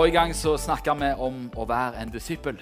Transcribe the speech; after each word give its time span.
Forrige 0.00 0.16
gang 0.16 0.30
så 0.34 0.54
snakka 0.56 0.94
vi 0.96 1.08
om 1.20 1.34
å 1.60 1.64
være 1.68 2.00
en 2.00 2.08
disippel. 2.08 2.56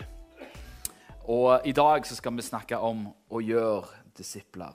Og 1.31 1.69
i 1.71 1.71
dag 1.71 2.03
så 2.03 2.17
skal 2.19 2.35
vi 2.35 2.43
snakke 2.43 2.81
om 2.83 3.05
å 3.31 3.39
gjøre 3.39 4.01
disipler. 4.19 4.75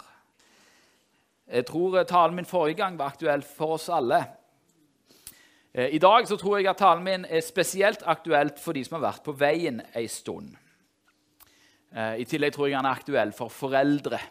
Jeg 1.51 1.67
tror 1.67 1.97
talen 2.07 2.37
min 2.37 2.47
forrige 2.47 2.79
gang 2.79 2.95
var 2.95 3.11
aktuell 3.11 3.43
for 3.43 3.75
oss 3.75 3.89
alle. 3.91 4.21
Eh, 5.73 5.91
I 5.91 5.99
dag 5.99 6.23
så 6.23 6.39
tror 6.39 6.61
jeg 6.61 6.71
at 6.71 6.79
talen 6.79 7.03
min 7.03 7.27
er 7.27 7.43
spesielt 7.43 8.07
aktuelt 8.07 8.63
for 8.63 8.79
de 8.79 8.85
som 8.87 8.95
har 8.95 9.09
vært 9.09 9.27
på 9.27 9.35
veien 9.35 9.83
ei 9.91 10.07
stund. 10.07 10.55
Eh, 11.91 12.21
I 12.23 12.29
tillegg 12.31 12.55
tror 12.55 12.71
jeg 12.71 12.79
han 12.79 12.87
er 12.87 12.95
aktuell 12.95 13.35
for 13.35 13.51
foreldre. 13.51 14.23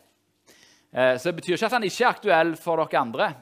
Eh, 0.88 1.18
så 1.18 1.28
det 1.28 1.36
betyr 1.42 1.58
ikke 1.58 1.68
at 1.68 1.76
han 1.82 1.84
ikke 1.84 2.06
er 2.08 2.14
aktuell 2.16 2.56
for 2.56 2.80
dere 2.80 3.04
andre. 3.04 3.34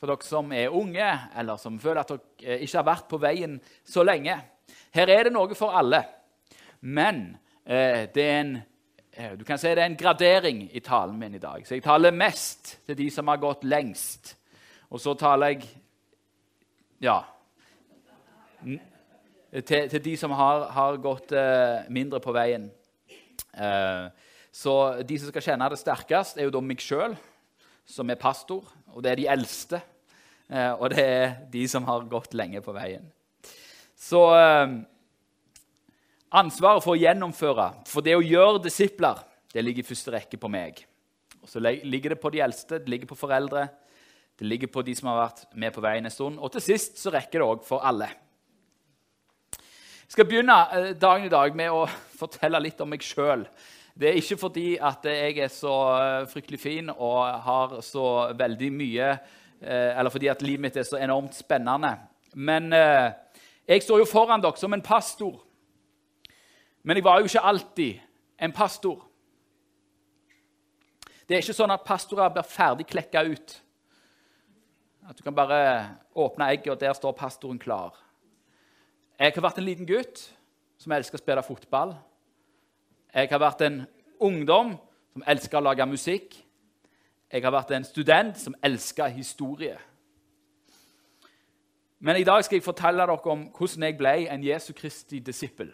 For 0.00 0.08
dere 0.08 0.24
som 0.24 0.52
er 0.56 0.72
unge, 0.72 1.10
eller 1.36 1.60
som 1.60 1.76
føler 1.80 2.00
at 2.00 2.14
dere 2.40 2.56
ikke 2.64 2.78
har 2.78 2.88
vært 2.88 3.08
på 3.10 3.20
veien 3.20 3.58
så 3.84 4.00
lenge. 4.06 4.38
Her 4.96 5.12
er 5.12 5.28
det 5.28 5.34
noe 5.34 5.56
for 5.58 5.76
alle. 5.76 6.00
Men 6.80 7.36
eh, 7.66 8.06
det 8.08 8.24
er 8.24 8.38
en 8.40 8.54
eh, 9.12 9.34
du 9.36 9.44
kan 9.44 9.60
si 9.60 9.68
det 9.68 9.84
er 9.84 9.90
en 9.90 9.98
gradering 10.00 10.62
i 10.72 10.80
talen 10.80 11.18
min 11.20 11.36
i 11.36 11.42
dag. 11.42 11.66
Så 11.68 11.76
jeg 11.76 11.84
taler 11.84 12.16
mest 12.16 12.78
til 12.86 12.96
de 12.96 13.10
som 13.12 13.28
har 13.28 13.42
gått 13.42 13.66
lengst. 13.68 14.34
Og 14.88 15.02
så 15.04 15.12
taler 15.14 15.52
jeg 15.52 15.68
ja, 17.04 17.20
til, 18.64 19.88
til, 19.88 20.00
de 20.04 20.16
som 20.16 20.32
har, 20.36 20.64
har 20.72 20.96
gått 21.02 21.32
eh, 21.36 21.86
mindre 21.92 22.20
på 22.24 22.32
veien. 22.34 22.70
Eh, 23.52 24.08
så 24.50 24.76
de 25.06 25.18
som 25.18 25.30
skal 25.30 25.44
kjenne 25.44 25.68
det 25.70 25.78
sterkest, 25.80 26.38
er 26.38 26.48
jo 26.48 26.56
da 26.56 26.64
meg 26.64 26.82
sjøl, 26.82 27.14
som 27.90 28.10
er 28.10 28.20
pastor. 28.20 28.64
Og 28.94 29.02
det 29.04 29.12
er 29.12 29.20
de 29.20 29.30
eldste. 29.34 29.80
Eh, 30.50 30.72
og 30.74 30.90
det 30.94 31.02
er 31.04 31.34
de 31.50 31.64
som 31.70 31.86
har 31.86 32.06
gått 32.10 32.34
lenge 32.38 32.62
på 32.64 32.74
veien. 32.74 33.04
Så 34.00 34.22
eh, 34.34 34.78
ansvaret 36.40 36.84
for 36.84 36.96
å 36.96 37.00
gjennomføre, 37.00 37.68
for 37.90 38.06
det 38.06 38.16
å 38.16 38.24
gjøre 38.24 38.62
disipler, 38.64 39.20
det 39.50 39.64
ligger 39.66 39.84
i 39.84 39.90
første 39.90 40.14
rekke 40.14 40.38
på 40.40 40.50
meg. 40.50 40.84
Og 41.40 41.50
så 41.50 41.62
ligger 41.62 42.14
det 42.14 42.22
på 42.22 42.32
de 42.32 42.42
eldste, 42.44 42.80
det 42.80 42.90
ligger 42.92 43.10
på 43.10 43.18
foreldre, 43.18 43.68
det 44.40 44.48
ligger 44.48 44.70
på 44.72 44.82
de 44.86 44.94
som 44.96 45.10
har 45.10 45.20
vært 45.20 45.46
med 45.52 45.72
på 45.74 45.82
veien 45.84 46.06
en 46.06 46.12
stund. 46.12 46.38
Og 46.40 46.52
til 46.54 46.64
sist 46.64 47.00
så 47.00 47.12
rekker 47.12 47.42
det 47.42 47.46
òg 47.46 47.64
for 47.66 47.84
alle. 47.84 48.08
Jeg 49.52 50.16
skal 50.16 50.26
begynne 50.26 50.56
eh, 50.74 50.92
dagen 50.98 51.28
i 51.28 51.32
dag 51.32 51.54
med 51.56 51.74
å 51.74 51.84
fortelle 52.18 52.62
litt 52.64 52.80
om 52.82 52.90
meg 52.90 53.04
sjøl. 53.04 53.44
Det 54.00 54.08
er 54.08 54.16
ikke 54.16 54.40
fordi 54.40 54.78
at 54.80 55.04
jeg 55.04 55.38
er 55.44 55.52
så 55.52 55.74
fryktelig 56.32 56.60
fin 56.60 56.88
og 56.90 57.18
har 57.44 57.80
så 57.84 58.32
veldig 58.38 58.72
mye 58.72 59.10
Eh, 59.60 59.98
eller 59.98 60.10
fordi 60.10 60.26
at 60.26 60.42
livet 60.42 60.60
mitt 60.60 60.76
er 60.76 60.86
så 60.88 60.96
enormt 60.96 61.34
spennende. 61.36 61.92
Men 62.34 62.72
eh, 62.72 63.12
jeg 63.68 63.82
står 63.82 63.98
jo 64.00 64.08
foran 64.08 64.40
dere 64.40 64.56
som 64.56 64.72
en 64.72 64.82
pastor. 64.82 65.36
Men 66.82 66.96
jeg 66.96 67.04
var 67.04 67.20
jo 67.20 67.28
ikke 67.28 67.44
alltid 67.44 67.98
en 68.40 68.52
pastor. 68.52 69.02
Det 71.28 71.36
er 71.36 71.44
ikke 71.44 71.58
sånn 71.58 71.74
at 71.74 71.84
pastorer 71.84 72.32
blir 72.32 72.48
ferdig 72.48 72.88
klekka 72.88 73.22
ut. 73.28 73.58
At 75.10 75.18
du 75.18 75.22
kan 75.26 75.36
bare 75.36 75.60
åpne 76.16 76.48
egget, 76.54 76.72
og 76.72 76.80
der 76.80 76.96
står 76.96 77.12
pastoren 77.18 77.60
klar. 77.60 77.92
Jeg 79.20 79.34
har 79.36 79.44
vært 79.44 79.60
en 79.60 79.68
liten 79.68 79.86
gutt 79.86 80.22
som 80.80 80.92
elsker 80.96 81.20
å 81.20 81.22
spille 81.22 81.44
fotball. 81.44 81.92
Jeg 83.14 83.28
har 83.30 83.42
vært 83.42 83.64
en 83.66 83.82
ungdom 84.22 84.76
som 85.12 85.24
elsker 85.26 85.58
å 85.58 85.64
lage 85.64 85.86
musikk. 85.90 86.36
Jeg 87.30 87.42
har 87.42 87.54
vært 87.54 87.72
en 87.74 87.86
student 87.86 88.38
som 88.38 88.54
elsker 88.62 89.10
historie. 89.14 89.78
Men 92.00 92.16
i 92.16 92.24
dag 92.24 92.44
skal 92.44 92.56
jeg 92.56 92.64
fortelle 92.64 93.02
dere 93.02 93.32
om 93.32 93.48
hvordan 93.54 93.86
jeg 93.88 93.98
ble 93.98 94.14
en 94.32 94.44
Jesu 94.44 94.72
Kristi 94.76 95.20
disippel. 95.20 95.72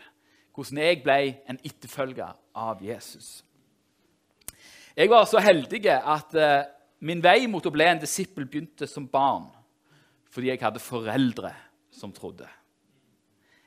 Hvordan 0.56 0.80
jeg 0.82 1.02
ble 1.04 1.18
en 1.48 1.60
etterfølger 1.62 2.32
av 2.56 2.82
Jesus. 2.82 3.44
Jeg 4.96 5.10
var 5.12 5.26
så 5.28 5.38
heldig 5.44 5.84
at 5.92 6.34
uh, 6.34 6.64
min 7.04 7.20
vei 7.22 7.46
mot 7.46 7.66
å 7.66 7.72
bli 7.72 7.84
en 7.84 8.00
disippel 8.00 8.48
begynte 8.48 8.88
som 8.88 9.08
barn 9.08 9.50
fordi 10.32 10.50
jeg 10.50 10.60
hadde 10.60 10.82
foreldre 10.82 11.52
som 11.94 12.10
trodde. 12.12 12.44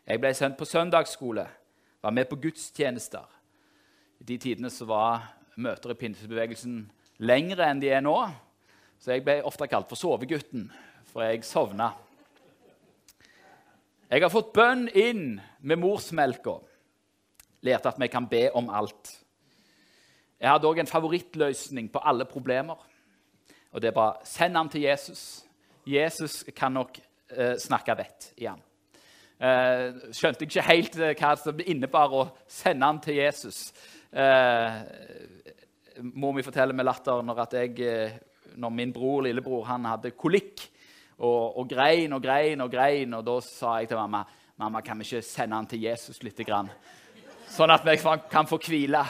Jeg 0.06 0.22
ble 0.22 0.30
sendt 0.38 0.58
på 0.58 0.68
søndagsskole, 0.70 1.48
var 2.02 2.14
med 2.14 2.28
på 2.30 2.38
gudstjenester. 2.38 3.26
I 4.20 4.28
de 4.28 4.38
tidene 4.38 4.72
så 4.72 4.88
var 4.90 5.30
møter 5.60 5.94
i 5.94 6.00
pinsebevegelsen 6.00 6.82
lengre 7.24 7.68
enn 7.70 7.82
de 7.82 7.92
er 7.92 8.04
nå. 8.04 8.16
Så 9.00 9.14
jeg 9.14 9.24
ble 9.24 9.40
ofte 9.48 9.68
kalt 9.72 9.88
for 9.88 10.00
sovegutten, 10.00 10.68
for 11.08 11.24
jeg 11.24 11.46
sovna. 11.48 11.94
Jeg 14.10 14.24
har 14.26 14.32
fått 14.34 14.52
bønn 14.56 14.88
inn 14.98 15.40
med 15.62 15.80
morsmelka. 15.80 16.58
Lærte 17.64 17.92
at 17.92 18.00
vi 18.02 18.08
kan 18.12 18.28
be 18.28 18.48
om 18.56 18.72
alt. 18.74 19.12
Jeg 20.40 20.50
hadde 20.50 20.68
òg 20.68 20.80
en 20.82 20.90
favorittløsning 20.90 21.92
på 21.92 22.02
alle 22.04 22.26
problemer. 22.28 22.80
Og 23.72 23.84
det 23.84 23.94
bare 23.94 24.26
send 24.26 24.58
han 24.58 24.72
til 24.72 24.88
Jesus. 24.88 25.44
Jesus 25.88 26.44
kan 26.56 26.74
nok 26.74 26.98
eh, 27.30 27.56
snakke 27.60 27.96
vett 28.00 28.32
i 28.40 28.48
han. 28.50 28.64
Eh, 29.40 30.12
skjønte 30.16 30.48
ikke 30.48 30.66
helt 30.68 30.98
eh, 31.00 31.14
hva 31.16 31.36
det 31.54 31.68
innebar 31.72 32.16
å 32.16 32.26
sende 32.50 32.88
han 32.88 33.00
til 33.04 33.20
Jesus. 33.22 33.70
Eh, 34.10 34.74
mor 36.02 36.34
mi 36.34 36.44
forteller 36.46 36.74
med 36.74 36.88
latter 36.88 37.22
når, 37.26 37.46
jeg, 37.54 37.80
eh, 37.86 38.18
når 38.58 38.74
min 38.74 38.94
bror, 38.94 39.24
lillebror 39.28 39.68
han 39.70 39.86
hadde 39.86 40.16
kolikk 40.18 40.66
og, 41.20 41.60
og, 41.60 41.66
grein 41.70 42.14
og 42.16 42.24
grein 42.24 42.62
og 42.66 42.72
grein. 42.72 43.14
Og 43.20 43.26
da 43.28 43.40
sa 43.46 43.80
jeg 43.80 43.92
til 43.92 44.02
mamma 44.02 44.26
mamma, 44.60 44.82
kan 44.82 45.00
vi 45.00 45.08
ikke 45.08 45.24
sende 45.24 45.56
han 45.56 45.68
til 45.72 45.86
Jesus 45.88 46.20
litt, 46.24 46.42
sånn 47.50 47.72
at 47.72 47.86
vi 47.88 47.96
kan 48.32 48.48
få 48.48 48.60
hvile. 48.60 49.04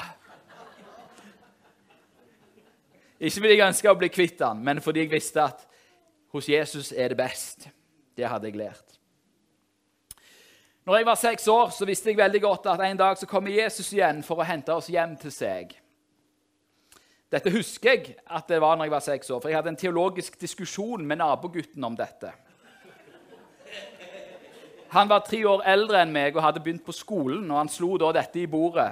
Ikke 3.19 3.41
fordi 3.41 3.55
jeg 3.55 3.65
ønska 3.65 3.91
å 3.91 3.97
bli 3.99 4.11
kvitt 4.13 4.43
han, 4.45 4.61
men 4.63 4.79
fordi 4.79 5.03
jeg 5.03 5.11
visste 5.11 5.43
at 5.43 5.65
hos 6.31 6.47
Jesus 6.47 6.93
er 6.93 7.11
det 7.11 7.17
best. 7.19 7.67
Det 8.15 8.29
hadde 8.29 8.47
jeg 8.47 8.59
lært. 8.61 8.98
Når 10.89 10.97
jeg 10.97 11.05
var 11.05 11.17
seks 11.21 11.43
år, 11.47 11.67
så 11.69 11.85
visste 11.85 12.09
jeg 12.09 12.17
veldig 12.17 12.39
godt 12.41 12.63
at 12.71 12.81
en 12.81 12.97
dag 12.97 13.17
så 13.19 13.27
kommer 13.29 13.53
Jesus 13.53 13.91
igjen 13.93 14.23
for 14.25 14.41
å 14.41 14.45
hente 14.47 14.73
oss 14.73 14.87
hjem 14.89 15.11
til 15.21 15.29
seg. 15.29 15.75
Dette 17.29 17.51
husker 17.53 17.91
jeg 17.91 18.15
at 18.25 18.47
det 18.49 18.57
var 18.57 18.73
når 18.73 18.87
jeg 18.87 18.93
var 18.95 19.03
seks 19.05 19.29
år, 19.29 19.37
for 19.37 19.51
jeg 19.51 19.59
hadde 19.59 19.69
en 19.69 19.77
teologisk 19.77 20.39
diskusjon 20.41 21.03
med 21.05 21.21
nabogutten 21.21 21.85
om 21.85 21.93
dette. 21.93 22.31
Han 24.95 25.11
var 25.13 25.21
tre 25.27 25.43
år 25.45 25.61
eldre 25.75 26.01
enn 26.01 26.15
meg 26.15 26.33
og 26.33 26.41
hadde 26.47 26.65
begynt 26.65 26.87
på 26.87 26.97
skolen, 26.97 27.45
og 27.51 27.59
han 27.59 27.69
slo 27.69 27.91
da 28.01 28.09
dette 28.17 28.41
i 28.41 28.49
bordet. 28.49 28.89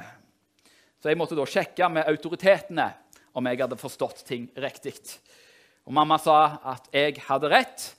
Så 1.02 1.09
jeg 1.09 1.18
måtte 1.18 1.40
da 1.40 1.50
sjekke 1.50 1.90
med 1.96 2.13
autoritetene 2.13 2.91
om 3.34 3.50
jeg 3.50 3.63
hadde 3.63 3.81
forstått 3.81 4.22
ting 4.30 4.46
riktig. 4.53 4.94
Og 5.90 5.97
Mamma 5.97 6.22
sa 6.22 6.59
at 6.75 6.94
jeg 6.94 7.18
hadde 7.25 7.50
rett, 7.57 7.90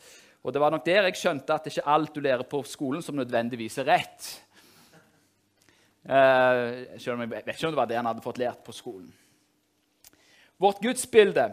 og 0.48 0.54
det 0.54 0.60
var 0.62 0.72
nok 0.72 0.84
der 0.86 1.04
jeg 1.10 1.20
skjønte 1.20 1.54
at 1.54 1.66
ikke 1.69 1.84
alt 1.92 2.14
du 2.16 2.22
lærer 2.25 2.47
på 2.48 2.62
skolen, 2.64 3.04
som 3.04 3.19
nødvendigvis 3.19 3.78
er 3.82 3.91
rett. 3.92 4.28
Uh, 6.09 6.97
selv 6.97 7.19
om 7.19 7.25
jeg 7.26 7.32
vet 7.34 7.50
ikke 7.53 7.69
om 7.69 7.75
det 7.75 7.81
var 7.82 7.88
det 7.91 7.98
han 7.98 8.09
hadde 8.09 8.25
fått 8.25 8.41
lært 8.41 8.62
på 8.64 8.72
skolen. 8.72 9.10
Vårt 10.56 10.81
gudsbilde 10.81 11.50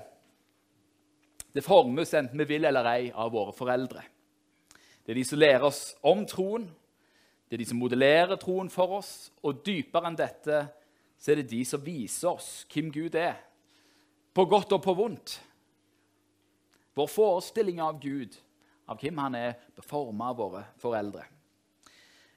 det 1.55 1.63
formes 1.63 2.13
enten 2.16 2.39
vi 2.39 2.47
vil 2.50 2.67
eller 2.67 2.88
ei 2.91 3.11
av 3.11 3.29
våre 3.31 3.53
foreldre. 3.55 4.01
Det 5.03 5.13
er 5.13 5.19
de 5.19 5.25
som 5.28 5.40
lærer 5.40 5.64
oss 5.67 5.81
om 6.03 6.25
troen, 6.28 6.66
det 7.47 7.55
er 7.55 7.61
de 7.61 7.67
som 7.70 7.79
modellerer 7.79 8.40
troen 8.41 8.72
for 8.72 8.97
oss, 8.97 9.11
og 9.40 9.61
dypere 9.64 10.09
enn 10.09 10.17
dette 10.20 10.64
så 11.16 11.31
er 11.31 11.40
det 11.40 11.52
de 11.53 11.61
som 11.67 11.84
viser 11.84 12.31
oss 12.31 12.49
hvem 12.72 12.90
Gud 12.91 13.16
er, 13.16 13.37
på 14.35 14.47
godt 14.52 14.75
og 14.75 14.81
på 14.84 14.96
vondt. 14.97 15.37
Vår 16.96 17.08
forestilling 17.11 17.79
av 17.84 18.02
Gud, 18.03 18.35
av 18.87 19.02
hvem 19.02 19.17
han 19.23 19.37
er, 19.40 19.55
forma 19.82 20.29
av 20.32 20.40
våre 20.40 20.64
foreldre. 20.82 21.26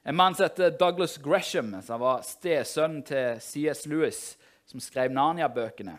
En 0.03 0.15
mann 0.15 0.35
som 0.35 0.47
heter 0.47 0.77
Douglas 0.79 1.17
Gresham, 1.21 1.73
som 1.85 2.01
var 2.01 2.23
stesønn 2.25 3.01
til 3.05 3.41
C.S. 3.43 3.85
Lewis, 3.89 4.21
som 4.65 4.81
skrev 4.81 5.11
Narnia-bøkene. 5.13 5.97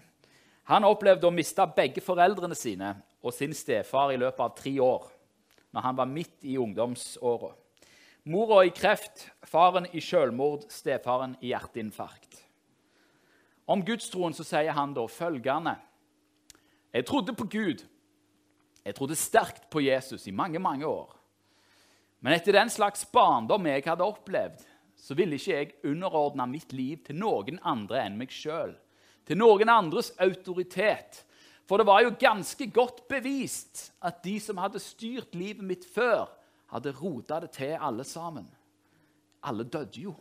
Han 0.70 0.87
opplevde 0.87 1.29
å 1.29 1.35
miste 1.35 1.67
begge 1.76 2.02
foreldrene 2.02 2.56
sine 2.58 2.94
og 3.20 3.35
sin 3.35 3.52
stefar 3.55 4.12
i 4.14 4.19
løpet 4.20 4.44
av 4.44 4.55
tre 4.56 4.73
år, 4.82 5.08
når 5.75 5.87
han 5.87 5.99
var 5.99 6.11
midt 6.11 6.47
i 6.47 6.56
ungdomsåra. 6.58 7.52
Mora 8.31 8.62
i 8.67 8.73
kreft, 8.75 9.29
faren 9.49 9.88
i 9.93 10.02
selvmord, 10.05 10.67
stefaren 10.73 11.37
i 11.41 11.52
hjerteinfarkt. 11.52 12.41
Om 13.70 13.85
gudstroen 13.87 14.35
så 14.35 14.44
sier 14.47 14.75
han 14.75 14.94
da 14.97 15.06
følgende 15.06 15.76
Jeg 16.91 17.06
trodde 17.06 17.37
på 17.38 17.47
Gud. 17.47 17.85
Jeg 18.85 18.97
trodde 18.97 19.19
sterkt 19.19 19.67
på 19.71 19.82
Jesus 19.85 20.27
i 20.27 20.35
mange, 20.35 20.59
mange 20.59 20.87
år. 20.88 21.17
Men 22.21 22.37
etter 22.37 22.56
den 22.56 22.71
slags 22.73 23.05
barndom 23.09 23.67
jeg 23.69 23.85
hadde 23.87 24.05
opplevd, 24.05 24.62
så 25.00 25.17
ville 25.17 25.38
ikke 25.41 25.56
jeg 25.56 25.75
underordne 25.88 26.44
mitt 26.49 26.73
liv 26.77 27.00
til 27.06 27.17
noen 27.21 27.61
andre 27.65 28.03
enn 28.05 28.19
meg 28.21 28.32
sjøl 28.35 28.77
til 29.31 29.38
noen 29.38 29.71
andres 29.71 30.11
autoritet. 30.19 31.23
For 31.69 31.79
det 31.79 31.87
var 31.87 32.03
jo 32.03 32.17
ganske 32.19 32.67
godt 32.75 33.05
bevist 33.11 33.93
at 34.03 34.25
de 34.25 34.35
som 34.43 34.59
hadde 34.59 34.83
styrt 34.83 35.37
livet 35.38 35.62
mitt 35.62 35.87
før, 35.87 36.26
hadde 36.75 36.94
rota 36.99 37.38
det 37.43 37.53
til 37.55 37.76
alle 37.79 38.05
sammen. 38.05 38.49
alle 39.43 39.65
døde 39.65 40.00
jo. 40.03 40.15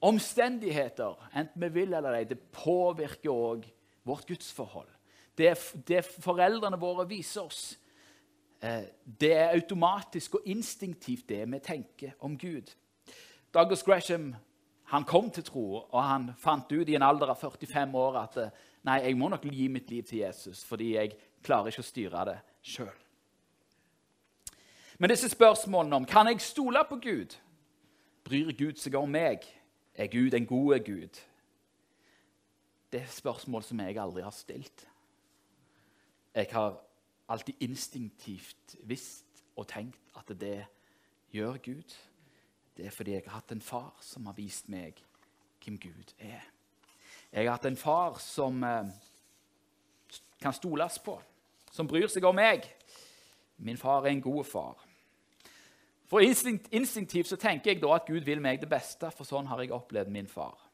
Omstendigheter, 0.00 1.14
enten 1.34 1.62
vi 1.62 1.68
vil 1.68 1.94
eller 1.94 2.16
ei, 2.18 2.24
det 2.24 2.40
påvirker 2.50 3.30
òg 3.30 3.68
vårt 4.02 4.26
gudsforhold. 4.26 4.90
Det, 5.38 5.54
det 5.86 6.02
foreldrene 6.04 6.80
våre 6.80 7.06
viser 7.08 7.44
oss, 7.46 7.62
eh, 8.60 8.88
det 9.04 9.32
er 9.36 9.54
automatisk 9.54 10.40
og 10.40 10.50
instinktivt 10.50 11.28
det 11.28 11.44
vi 11.46 11.60
tenker 11.62 12.16
om 12.26 12.34
Gud. 12.38 12.74
Douglas 13.54 13.82
Gresham 13.86 14.32
han 14.88 15.04
kom 15.04 15.30
til 15.30 15.44
tro, 15.44 15.66
og 15.84 16.02
han 16.04 16.30
fant 16.40 16.72
ut 16.72 16.88
i 16.88 16.96
en 16.96 17.04
alder 17.04 17.28
av 17.28 17.36
45 17.36 17.94
år 18.00 18.22
at 18.22 18.38
eh, 18.40 18.54
nei, 18.88 19.02
jeg 19.04 19.18
må 19.20 19.28
nok 19.28 19.44
gi 19.44 19.68
mitt 19.68 19.90
liv 19.92 20.06
til 20.08 20.22
Jesus, 20.22 20.64
fordi 20.64 20.94
jeg 20.94 21.12
klarer 21.44 21.68
ikke 21.68 21.84
å 21.84 21.88
styre 21.88 22.24
det 22.30 22.38
sjøl. 22.64 22.94
Men 24.98 25.12
disse 25.12 25.28
spørsmålene 25.30 26.00
om 26.00 26.08
kan 26.08 26.26
jeg 26.26 26.40
stole 26.42 26.82
på 26.88 26.98
Gud, 27.04 27.36
bryr 28.24 28.50
Gud 28.56 28.80
seg 28.80 28.96
om 28.98 29.12
meg? 29.12 29.44
Er 29.94 30.08
Gud 30.10 30.34
en 30.34 30.46
god 30.46 30.80
Gud? 30.86 31.20
Det 32.92 33.02
er 33.02 33.12
spørsmål 33.12 33.62
som 33.66 33.80
jeg 33.84 33.98
aldri 34.00 34.24
har 34.24 34.32
stilt. 34.32 34.86
Jeg 36.34 36.48
har 36.52 36.76
alltid 37.28 37.54
instinktivt 37.60 38.76
visst 38.82 39.44
og 39.56 39.66
tenkt 39.68 40.00
at 40.16 40.30
det 40.40 40.66
gjør 41.32 41.56
Gud. 41.56 41.96
Det 42.76 42.86
er 42.86 42.94
fordi 42.94 43.16
jeg 43.16 43.22
har 43.26 43.40
hatt 43.40 43.52
en 43.52 43.62
far 43.64 43.96
som 44.00 44.26
har 44.26 44.36
vist 44.38 44.68
meg 44.68 45.00
hvem 45.64 45.78
Gud 45.82 46.14
er. 46.18 46.44
Jeg 47.32 47.44
har 47.44 47.56
hatt 47.56 47.66
en 47.68 47.76
far 47.76 48.20
som 48.22 48.62
eh, 48.64 48.92
kan 50.40 50.54
stoles 50.54 50.98
på, 51.04 51.18
som 51.72 51.88
bryr 51.88 52.08
seg 52.08 52.24
om 52.24 52.38
meg. 52.38 52.68
Min 53.58 53.76
far 53.76 54.06
er 54.06 54.12
en 54.12 54.22
god 54.22 54.44
far. 54.44 54.84
For 56.08 56.24
instinkt, 56.24 56.70
Instinktivt 56.72 57.28
så 57.28 57.36
tenker 57.36 57.72
jeg 57.72 57.82
da 57.82 57.92
at 57.98 58.06
Gud 58.06 58.24
vil 58.24 58.40
meg 58.40 58.62
det 58.62 58.70
beste, 58.70 59.10
for 59.12 59.28
sånn 59.28 59.48
har 59.50 59.60
jeg 59.60 59.74
opplevd 59.76 60.12
min 60.14 60.30
far. 60.30 60.67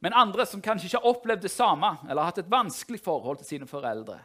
Men 0.00 0.14
andre 0.14 0.46
som 0.46 0.62
kanskje 0.62 0.86
ikke 0.86 1.00
har 1.00 1.10
opplevd 1.10 1.42
det 1.42 1.50
samme, 1.50 1.90
eller 2.06 2.22
har 2.22 2.30
hatt 2.30 2.42
et 2.44 2.50
vanskelig 2.50 3.00
forhold 3.02 3.40
til 3.40 3.54
sine 3.54 3.66
foreldre, 3.66 4.18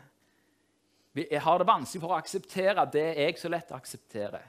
Vi 1.13 1.27
har 1.37 1.59
det 1.59 1.67
vanskelig 1.67 2.01
for 2.01 2.09
å 2.09 2.17
akseptere 2.17 2.87
det 2.89 3.09
jeg 3.19 3.37
så 3.37 3.49
lett 3.49 3.71
aksepterer, 3.71 4.47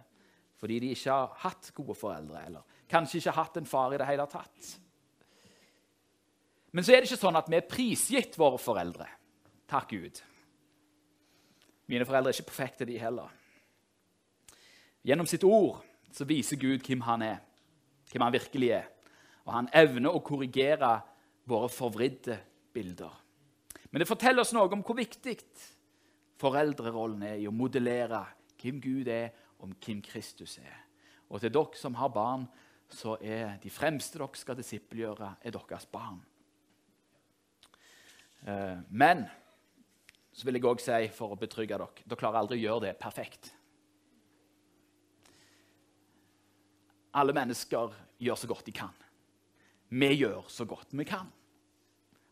fordi 0.57 0.79
de 0.81 0.93
ikke 0.95 1.13
har 1.13 1.35
hatt 1.43 1.69
gode 1.77 1.95
foreldre, 1.95 2.41
eller 2.47 2.63
kanskje 2.89 3.19
ikke 3.19 3.35
har 3.35 3.45
hatt 3.45 3.59
en 3.61 3.67
far 3.69 3.93
i 3.93 3.99
det 4.01 4.07
hele 4.09 4.25
tatt. 4.33 4.71
Men 6.73 6.85
så 6.85 6.95
er 6.95 7.03
det 7.03 7.11
ikke 7.11 7.21
sånn 7.21 7.37
at 7.37 7.51
vi 7.53 7.59
er 7.59 7.69
prisgitt 7.69 8.39
våre 8.41 8.57
foreldre. 8.57 9.05
Takk 9.69 9.93
Gud. 9.93 10.23
Mine 11.93 12.07
foreldre 12.09 12.33
er 12.33 12.39
ikke 12.39 12.49
perfekte, 12.49 12.89
de 12.89 12.97
heller. 12.99 13.29
Gjennom 15.05 15.29
sitt 15.29 15.45
ord 15.45 15.83
så 16.17 16.25
viser 16.25 16.57
Gud 16.57 16.81
hvem 16.81 17.05
han 17.05 17.23
er, 17.29 17.43
hvem 18.09 18.25
han 18.25 18.33
virkelig 18.33 18.71
er. 18.79 18.89
Og 19.45 19.53
han 19.53 19.69
evner 19.77 20.17
å 20.17 20.25
korrigere 20.25 20.97
våre 21.49 21.69
forvridde 21.73 22.39
bilder. 22.75 23.13
Men 23.91 24.03
det 24.03 24.09
forteller 24.09 24.43
oss 24.43 24.53
noe 24.57 24.71
om 24.73 24.83
hvor 24.85 24.97
viktig 24.99 25.37
foreldrerollen 26.41 27.23
er 27.29 27.41
i 27.43 27.49
å 27.49 27.55
modellere 27.55 28.25
hvem 28.61 28.81
Gud 28.83 29.09
er, 29.13 29.31
og 29.61 29.73
hvem 29.85 30.01
Kristus 30.05 30.59
er. 30.59 30.81
Og 31.31 31.41
til 31.41 31.53
dere 31.55 31.79
som 31.79 31.97
har 31.97 32.13
barn, 32.13 32.47
så 32.91 33.17
er 33.23 33.57
de 33.63 33.73
fremste 33.73 34.19
dere 34.21 34.39
skal 34.39 34.59
disippelgjøre, 34.59 35.31
er 35.41 35.55
deres 35.55 35.87
barn. 35.91 36.21
Eh, 38.45 38.81
men 38.91 39.25
så 40.35 40.47
vil 40.47 40.59
jeg 40.59 40.67
òg 40.69 40.83
si, 40.83 40.99
for 41.15 41.33
å 41.33 41.39
betrygge 41.41 41.79
dere, 41.79 42.05
dere 42.05 42.21
klarer 42.21 42.43
aldri 42.43 42.59
å 42.59 42.65
gjøre 42.65 42.89
det 42.89 42.97
perfekt. 43.01 43.53
Alle 47.15 47.35
mennesker 47.37 47.95
gjør 48.19 48.39
så 48.41 48.51
godt 48.51 48.67
de 48.67 48.75
kan. 48.75 48.95
Vi 49.95 50.11
gjør 50.19 50.47
så 50.51 50.67
godt 50.67 50.95
vi 50.97 51.07
kan. 51.07 51.29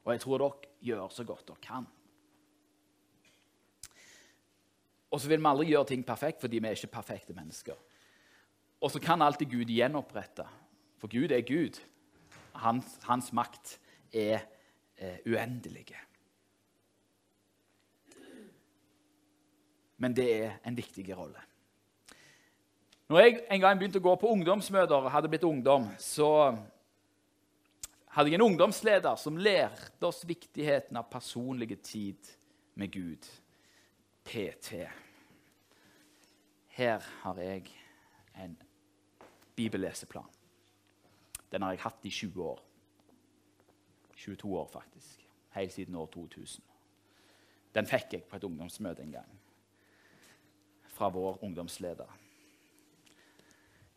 Og 0.02 0.12
jeg 0.12 0.22
tror 0.24 0.42
dere 0.42 0.70
gjør 0.82 1.10
så 1.14 1.24
godt 1.24 1.46
dere 1.48 1.62
kan. 1.62 1.86
Og 5.12 5.20
så 5.20 5.28
vil 5.28 5.38
vi 5.38 5.50
aldri 5.50 5.68
gjøre 5.70 5.90
ting 5.92 6.02
perfekt 6.06 6.40
fordi 6.40 6.58
vi 6.58 6.68
er 6.68 6.78
ikke 6.78 6.96
perfekte 6.96 7.36
mennesker. 7.36 7.76
Og 8.82 8.90
så 8.90 8.98
kan 8.98 9.22
alltid 9.22 9.46
Gud 9.52 9.70
gjenopprette, 9.70 10.46
for 10.98 11.06
Gud 11.12 11.30
er 11.30 11.44
Gud. 11.46 11.78
Hans, 12.54 12.98
hans 13.06 13.30
makt 13.32 13.78
er 14.12 14.40
eh, 14.96 15.18
uendelig. 15.26 15.86
Men 19.96 20.16
det 20.16 20.26
er 20.42 20.58
en 20.66 20.76
viktig 20.76 21.06
rolle. 21.16 21.38
Når 23.08 23.18
jeg 23.20 23.40
en 23.50 23.60
gang 23.60 23.78
begynte 23.78 24.00
å 24.00 24.08
gå 24.08 24.16
på 24.18 24.32
ungdomsmøter 24.34 25.08
hadde 25.12 25.30
blitt 25.30 25.44
ungdom, 25.46 25.90
så 26.00 26.56
hadde 28.12 28.30
jeg 28.30 28.36
en 28.36 28.44
ungdomsleder 28.44 29.16
som 29.16 29.38
lærte 29.40 30.04
oss 30.04 30.22
viktigheten 30.28 30.98
av 31.00 31.08
personlig 31.10 31.78
tid 31.80 32.32
med 32.74 32.92
Gud. 32.92 33.28
PT. 34.24 34.84
Her 36.76 37.00
har 37.22 37.40
jeg 37.40 37.72
en 38.38 38.56
bibelleseplan. 39.56 40.28
Den 41.52 41.62
har 41.62 41.72
jeg 41.74 41.82
hatt 41.82 42.04
i 42.04 42.10
20 42.10 42.44
år. 42.44 42.60
22 44.16 44.58
år, 44.58 44.68
faktisk. 44.72 45.26
Helt 45.56 45.72
siden 45.72 45.94
år 45.94 46.06
2000. 46.06 46.64
Den 47.74 47.88
fikk 47.88 48.12
jeg 48.12 48.24
på 48.28 48.36
et 48.36 48.44
ungdomsmøte 48.44 49.02
en 49.02 49.12
gang 49.12 49.38
fra 50.92 51.08
vår 51.08 51.40
ungdomsleder. 51.42 52.08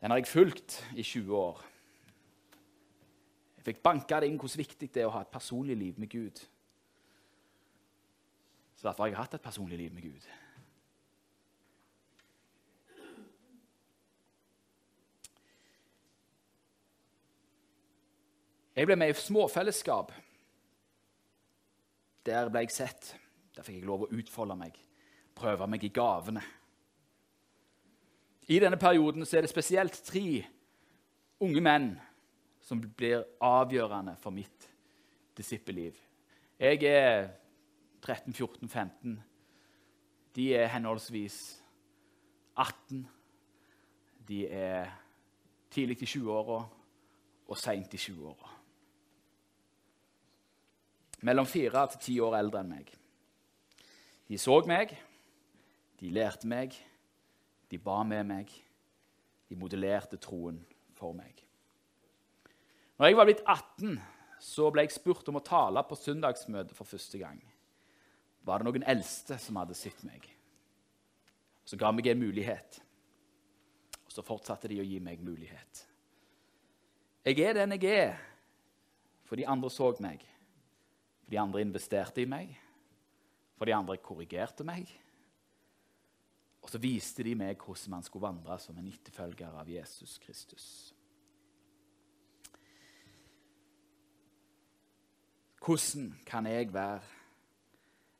Den 0.01 0.11
har 0.11 0.17
jeg 0.17 0.27
fulgt 0.27 0.79
i 0.95 1.03
20 1.03 1.35
år. 1.35 1.63
Fikk 3.65 3.81
banka 3.81 4.19
det 4.21 4.29
inn 4.29 4.37
hvor 4.37 4.51
viktig 4.51 4.91
det 4.93 5.01
er 5.01 5.09
å 5.09 5.15
ha 5.15 5.23
et 5.25 5.33
personlig 5.33 5.77
liv 5.79 5.99
med 6.01 6.11
Gud. 6.11 6.41
Så 8.75 8.85
derfor 8.85 9.05
har 9.05 9.09
jeg 9.09 9.17
hatt 9.17 9.37
et 9.39 9.41
personlig 9.41 9.79
liv 9.79 9.93
med 9.95 10.05
Gud. 10.05 10.27
Jeg 18.75 18.89
ble 18.89 18.99
med 18.99 19.09
i 19.09 19.17
småfellesskap. 19.17 20.11
Der 22.27 22.49
ble 22.51 22.65
jeg 22.65 22.75
sett. 22.75 23.13
Der 23.55 23.63
fikk 23.63 23.79
jeg 23.79 23.87
lov 23.87 24.03
å 24.03 24.11
utfolde 24.11 24.57
meg, 24.59 24.75
prøve 25.33 25.65
meg 25.71 25.85
i 25.87 25.93
gavene. 25.95 26.43
I 28.51 28.59
denne 28.61 28.77
perioden 28.77 29.23
er 29.23 29.45
det 29.45 29.49
spesielt 29.49 29.95
tre 30.05 30.43
unge 31.41 31.63
menn 31.63 31.93
som 32.65 32.81
blir 32.81 33.23
avgjørende 33.45 34.15
for 34.17 34.33
mitt 34.33 34.69
disippelliv. 35.37 35.97
Jeg 36.59 36.81
er 36.89 37.29
13, 38.01 38.33
14, 38.33 38.69
15. 38.69 39.23
De 40.35 40.47
er 40.55 40.71
henholdsvis 40.73 41.37
18. 42.57 43.05
De 44.27 44.47
er 44.47 44.89
tidlig 45.69 46.01
i 46.01 46.09
20-åra 46.09 46.59
og 47.45 47.57
seint 47.57 47.93
i 47.93 48.01
20-åra. 48.01 48.51
Mellom 51.25 51.45
fire 51.45 51.87
til 51.93 52.01
ti 52.01 52.19
år 52.21 52.39
eldre 52.39 52.61
enn 52.63 52.73
meg. 52.73 52.91
De 54.25 54.37
så 54.41 54.57
meg, 54.65 54.91
de 55.99 56.09
lærte 56.09 56.49
meg, 56.49 56.73
de 57.69 57.77
ba 57.77 58.01
med 58.03 58.25
meg. 58.25 58.53
De 59.45 59.57
modellerte 59.57 60.17
troen 60.17 60.57
for 60.97 61.13
meg. 61.13 61.44
Når 62.95 63.09
jeg 63.09 63.17
var 63.19 63.27
blitt 63.27 63.43
18, 63.43 63.97
så 64.39 64.69
ble 64.71 64.85
jeg 64.85 64.95
spurt 64.95 65.27
om 65.31 65.39
å 65.39 65.43
tale 65.43 65.83
på 65.87 65.97
søndagsmøte 65.99 66.75
for 66.77 66.87
første 66.87 67.19
gang. 67.19 67.39
Var 68.45 68.61
det 68.61 68.67
noen 68.67 68.87
eldste 68.87 69.39
som 69.41 69.59
hadde 69.59 69.77
sett 69.77 70.03
meg? 70.07 70.27
Så 71.65 71.79
ga 71.81 71.89
meg 71.91 72.07
en 72.11 72.21
mulighet. 72.21 72.79
Og 74.05 74.13
så 74.13 74.23
fortsatte 74.23 74.69
de 74.71 74.79
å 74.79 74.85
gi 74.85 74.99
meg 75.03 75.23
mulighet. 75.25 75.81
Jeg 77.25 77.41
er 77.41 77.57
den 77.57 77.73
jeg 77.75 77.89
er 77.89 78.19
for 79.25 79.39
de 79.39 79.47
andre 79.49 79.71
så 79.73 79.89
meg, 79.99 80.21
For 81.25 81.33
de 81.33 81.39
andre 81.41 81.61
investerte 81.65 82.21
i 82.21 82.27
meg, 82.29 82.51
For 83.57 83.65
de 83.65 83.73
andre 83.73 83.97
korrigerte 83.97 84.63
meg 84.63 84.91
og 86.65 86.71
så 86.73 86.79
viste 86.81 87.21
de 87.21 87.35
meg 87.37 87.61
hvordan 87.61 87.93
man 87.93 88.05
skulle 88.05 88.25
vandre 88.25 88.55
som 88.57 88.77
en 88.81 88.87
etterfølger 88.89 89.53
av 89.53 89.67
Jesus 89.69 90.17
Kristus. 90.17 90.94
Hvordan 95.65 96.19
kan 96.25 96.45
jeg 96.45 96.73
være 96.73 96.99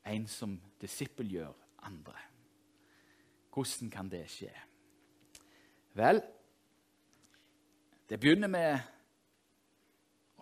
en 0.05 0.27
som 0.27 0.61
disippelgjør 0.81 1.53
andre? 1.77 2.13
Hvordan 3.53 3.89
kan 3.89 4.11
det 4.11 4.29
skje? 4.29 4.51
Vel, 5.93 6.21
det 8.09 8.19
begynner 8.19 8.47
med 8.47 8.79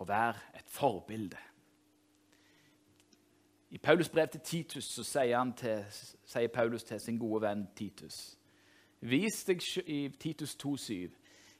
å 0.00 0.06
være 0.08 0.56
et 0.56 0.70
forbilde. 0.72 1.36
I 3.70 3.78
Paulus 3.78 4.08
brev 4.08 4.28
til 4.28 4.40
Titus 4.40 4.84
så 4.84 5.04
sier, 5.04 5.52
til, 5.56 5.84
sier 6.24 6.48
Paulus 6.48 6.84
til 6.84 7.00
sin 7.00 7.18
gode 7.18 7.42
venn 7.42 7.66
Titus.: 7.76 8.38
vis 9.00 9.44
deg 9.44 9.60
i 9.86 10.08
Titus 10.08 10.56
2,7. 10.56 11.10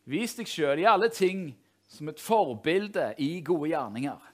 Vis 0.04 0.34
deg 0.34 0.48
sjøl 0.48 0.78
i 0.78 0.88
alle 0.88 1.08
ting 1.08 1.50
som 1.88 2.08
et 2.08 2.20
forbilde 2.20 3.14
i 3.18 3.42
gode 3.44 3.68
gjerninger. 3.68 4.33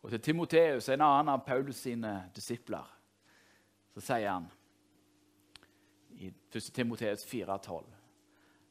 Og 0.00 0.10
til 0.10 0.20
Timoteus, 0.20 0.88
en 0.88 1.02
annen 1.04 1.34
av 1.34 1.44
Paulus 1.44 1.82
sine 1.84 2.14
disipler, 2.34 2.86
så 3.92 4.02
sier 4.04 4.30
han 4.30 4.46
i 6.16 6.30
1. 6.30 6.70
Timoteus 6.74 7.24
4,12.: 7.28 7.84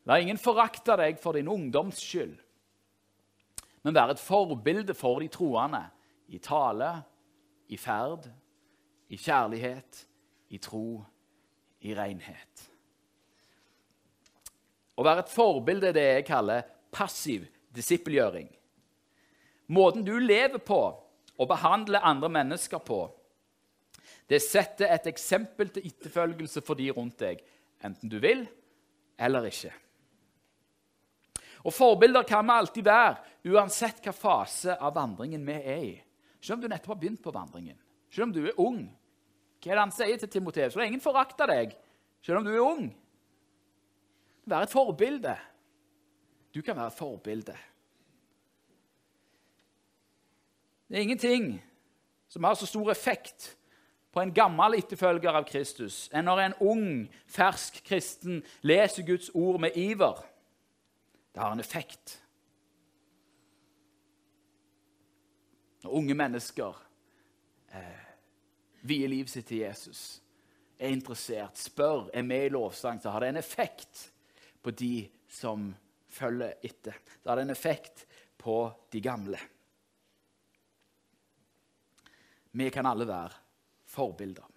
La 0.09 0.17
ingen 0.17 0.39
forakte 0.41 0.98
deg 0.98 1.19
for 1.21 1.38
din 1.38 1.51
ungdoms 1.51 2.01
skyld, 2.01 2.38
men 3.83 3.95
vær 3.95 4.13
et 4.13 4.21
forbilde 4.21 4.95
for 4.98 5.21
de 5.21 5.29
troende 5.31 5.83
i 6.33 6.39
tale, 6.43 6.89
i 7.69 7.77
ferd, 7.77 8.25
i 9.09 9.17
kjærlighet, 9.17 10.05
i 10.50 10.57
tro, 10.57 11.03
i 11.86 11.93
renhet. 11.95 12.65
Å 15.00 15.05
være 15.05 15.24
et 15.24 15.31
forbilde 15.31 15.91
er 15.91 15.95
det 15.95 16.07
jeg 16.07 16.25
kaller 16.27 16.65
passiv 16.91 17.45
disippelgjøring. 17.75 18.50
Måten 19.71 20.03
du 20.03 20.17
lever 20.17 20.59
på 20.59 20.81
og 21.39 21.48
behandler 21.48 22.03
andre 22.05 22.29
mennesker 22.29 22.81
på, 22.84 23.05
det 24.29 24.41
setter 24.43 24.91
et 24.93 25.08
eksempel 25.10 25.72
til 25.74 25.88
etterfølgelse 25.89 26.62
for 26.65 26.77
de 26.77 26.91
rundt 26.93 27.17
deg, 27.24 27.39
enten 27.81 28.12
du 28.12 28.19
vil 28.22 28.43
eller 29.19 29.48
ikke. 29.50 29.72
Og 31.65 31.74
Forbilder 31.75 32.24
kan 32.27 32.46
vi 32.48 32.55
alltid 32.55 32.86
være, 32.86 33.17
uansett 33.51 34.00
hva 34.05 34.13
fase 34.15 34.77
av 34.77 34.93
vandringen 34.96 35.43
vi 35.48 35.58
er 35.58 35.81
i. 35.89 35.91
Selv 36.39 36.60
om 36.60 36.63
du 36.63 36.69
nettopp 36.72 36.93
har 36.93 37.01
begynt 37.01 37.24
på 37.24 37.34
vandringen, 37.36 37.75
selv 38.13 38.29
om 38.29 38.36
du 38.36 38.43
er 38.46 38.62
ung. 38.62 38.86
Hva 39.60 39.74
er 39.74 39.75
det 39.75 39.84
han 39.84 39.96
sier 39.96 40.22
til 40.22 40.31
Timoteus? 40.31 40.77
La 40.79 40.88
ingen 40.88 41.03
forakte 41.03 41.50
deg, 41.50 41.74
selv 42.24 42.39
om 42.39 42.48
du 42.48 42.53
er 42.53 42.63
ung. 42.63 42.86
Vær 44.50 44.63
et 44.65 44.72
forbilde. 44.72 45.36
Du 46.55 46.62
kan 46.63 46.77
være 46.77 46.93
et 46.93 47.01
forbilde. 47.01 47.58
Det 50.89 50.98
er 50.98 51.05
ingenting 51.05 51.63
som 52.27 52.43
har 52.43 52.55
så 52.55 52.65
stor 52.65 52.91
effekt 52.91 53.55
på 54.12 54.22
en 54.22 54.34
gammel 54.34 54.79
etterfølger 54.79 55.36
av 55.38 55.46
Kristus 55.46 56.08
enn 56.10 56.25
når 56.25 56.41
en 56.41 56.55
ung, 56.65 56.88
fersk 57.29 57.77
kristen 57.86 58.41
leser 58.65 59.05
Guds 59.05 59.29
ord 59.38 59.60
med 59.62 59.77
iver. 59.77 60.24
Det 61.29 61.43
har 61.43 61.53
en 61.53 61.62
effekt. 61.62 62.15
Når 65.86 65.93
unge 66.01 66.17
mennesker 66.17 66.81
eh, 67.69 68.01
vier 68.81 69.13
livet 69.13 69.29
sitt 69.29 69.48
til 69.51 69.62
Jesus, 69.62 70.01
er 70.79 70.96
interessert, 70.96 71.60
spør, 71.60 72.10
er 72.13 72.25
med 72.25 72.48
i 72.48 72.51
lovsang, 72.55 72.98
så 73.01 73.13
har 73.13 73.22
det 73.22 73.29
en 73.36 73.43
effekt 73.43 74.08
på 74.63 74.74
de 74.74 75.05
som 75.29 75.69
følger 76.10 76.58
etter. 76.65 76.98
Det 77.22 77.29
har 77.29 77.43
en 77.43 77.53
effekt 77.53 78.08
på 78.41 78.63
de 78.91 79.01
gamle. 79.05 79.38
Vi 82.51 82.70
kan 82.74 82.86
alle 82.89 83.08
være 83.08 83.36
forbilder. 83.89 84.48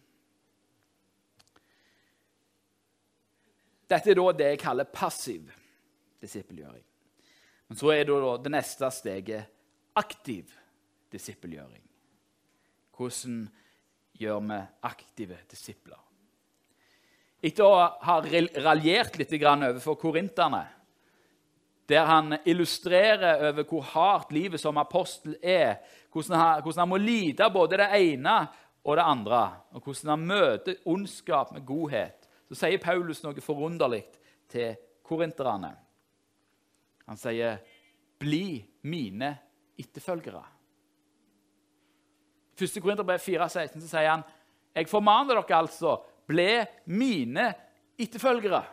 Dette 3.92 4.10
er 4.10 4.16
da 4.16 4.32
det 4.36 4.48
jeg 4.54 4.62
kaller 4.62 4.88
passiv 4.88 5.50
disippelgjøring. 6.22 6.84
Men 7.68 7.78
så 7.80 7.90
er 7.92 8.06
det 8.08 8.20
da 8.24 8.36
det 8.44 8.52
neste 8.54 8.88
steget 8.92 9.58
aktiv 9.96 10.52
disippelgjøring. 11.12 11.82
Hvordan 12.96 13.42
gjør 14.20 14.40
vi 14.48 14.60
aktive 14.88 15.38
disipler? 15.50 16.00
Etter 17.42 17.66
å 17.66 17.88
ha 18.06 18.18
raljert 18.22 19.16
litt 19.18 19.32
overfor 19.34 19.98
korinterne, 19.98 20.62
der 21.90 22.06
han 22.06 22.36
illustrerer 22.46 23.48
over 23.48 23.66
hvor 23.66 23.82
hardt 23.82 24.30
livet 24.32 24.60
som 24.62 24.78
apostel 24.78 25.34
er, 25.42 25.82
hvordan 26.12 26.38
han, 26.38 26.62
hvordan 26.62 26.82
han 26.82 26.88
må 26.88 26.98
lide 27.00 27.48
både 27.52 27.80
det 27.80 27.88
ene 27.96 28.34
og 28.84 28.96
det 28.98 29.04
andre, 29.06 29.42
og 29.72 29.84
hvordan 29.84 30.10
han 30.10 30.26
møter 30.26 30.82
ondskap 30.86 31.52
med 31.54 31.64
godhet, 31.66 32.28
så 32.48 32.58
sier 32.64 32.82
Paulus 32.82 33.22
noe 33.24 33.40
forunderlig 33.40 34.02
til 34.50 34.74
korinterne. 35.06 35.72
Han 37.06 37.16
sier, 37.16 37.58
'Bli 38.18 38.64
mine 38.82 39.38
etterfølgere'. 39.78 40.44
I 42.60 42.64
1. 42.64 42.82
Korinterbrev 42.82 43.18
4,16 43.18 43.80
så 43.80 43.88
sier 43.88 44.10
han, 44.10 44.22
'Jeg 44.74 44.88
formaner 44.88 45.34
dere 45.34 45.58
altså, 45.58 45.96
ble 46.26 46.66
mine 46.86 47.54
etterfølgere'. 47.98 48.64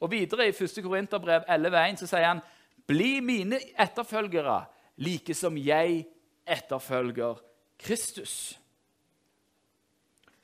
Og 0.00 0.10
videre 0.10 0.48
i 0.48 0.48
1. 0.50 0.82
Korinterbrev 0.82 1.42
11,1 1.48 1.96
så 1.96 2.06
sier 2.06 2.26
han, 2.26 2.40
'Bli 2.86 3.20
mine 3.20 3.60
etterfølgere, 3.78 4.64
like 4.96 5.34
som 5.34 5.56
jeg 5.56 6.06
etterfølger 6.50 7.38
Kristus'. 7.80 8.56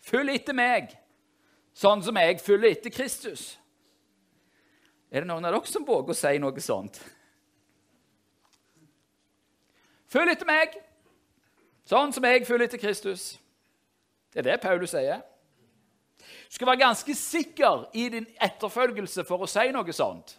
Følg 0.07 0.37
etter 0.37 0.55
meg, 0.55 0.93
sånn 1.75 2.03
som 2.07 2.17
jeg 2.21 2.39
følger 2.41 2.77
etter 2.77 2.95
Kristus. 2.95 3.57
Er 5.11 5.25
det 5.25 5.31
noen 5.31 5.45
av 5.45 5.55
dere 5.55 5.71
som 5.71 5.87
våger 5.87 6.15
å 6.15 6.19
si 6.19 6.39
noe 6.43 6.63
sånt? 6.63 7.01
Følg 10.07 10.31
etter 10.31 10.47
meg, 10.47 10.77
sånn 11.87 12.15
som 12.15 12.25
jeg 12.29 12.47
følger 12.47 12.69
etter 12.69 12.83
Kristus. 12.83 13.33
Det 14.31 14.45
er 14.45 14.53
det 14.53 14.61
Paulus 14.63 14.95
sier. 14.95 15.25
Du 16.47 16.55
skal 16.55 16.71
være 16.71 16.85
ganske 16.85 17.15
sikker 17.19 17.89
i 17.99 18.09
din 18.13 18.27
etterfølgelse 18.43 19.25
for 19.27 19.43
å 19.43 19.51
si 19.51 19.67
noe 19.75 19.95
sånt. 19.95 20.37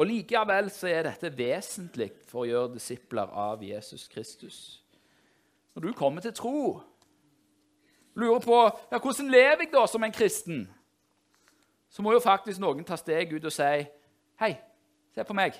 Og 0.00 0.06
Likevel 0.08 0.70
så 0.72 0.88
er 0.88 1.04
dette 1.04 1.28
vesentlig 1.36 2.08
for 2.24 2.42
å 2.42 2.48
gjøre 2.48 2.72
disipler 2.72 3.28
av 3.36 3.60
Jesus 3.60 4.06
Kristus. 4.08 4.58
Når 5.74 5.84
du 5.84 5.92
kommer 5.98 6.24
til 6.24 6.32
tro, 6.32 6.80
lurer 8.16 8.40
på 8.40 8.60
ja, 8.64 8.96
hvordan 8.96 9.28
lever 9.28 9.66
jeg 9.66 9.72
da 9.74 9.82
som 9.84 10.06
en 10.06 10.14
kristen, 10.14 10.62
så 11.92 12.00
må 12.00 12.14
jo 12.14 12.22
faktisk 12.24 12.62
noen 12.62 12.86
ta 12.86 12.96
steg 12.96 13.34
ut 13.34 13.44
og 13.44 13.52
si 13.52 13.72
Hei, 14.40 14.54
se 15.12 15.24
på 15.28 15.36
meg. 15.36 15.58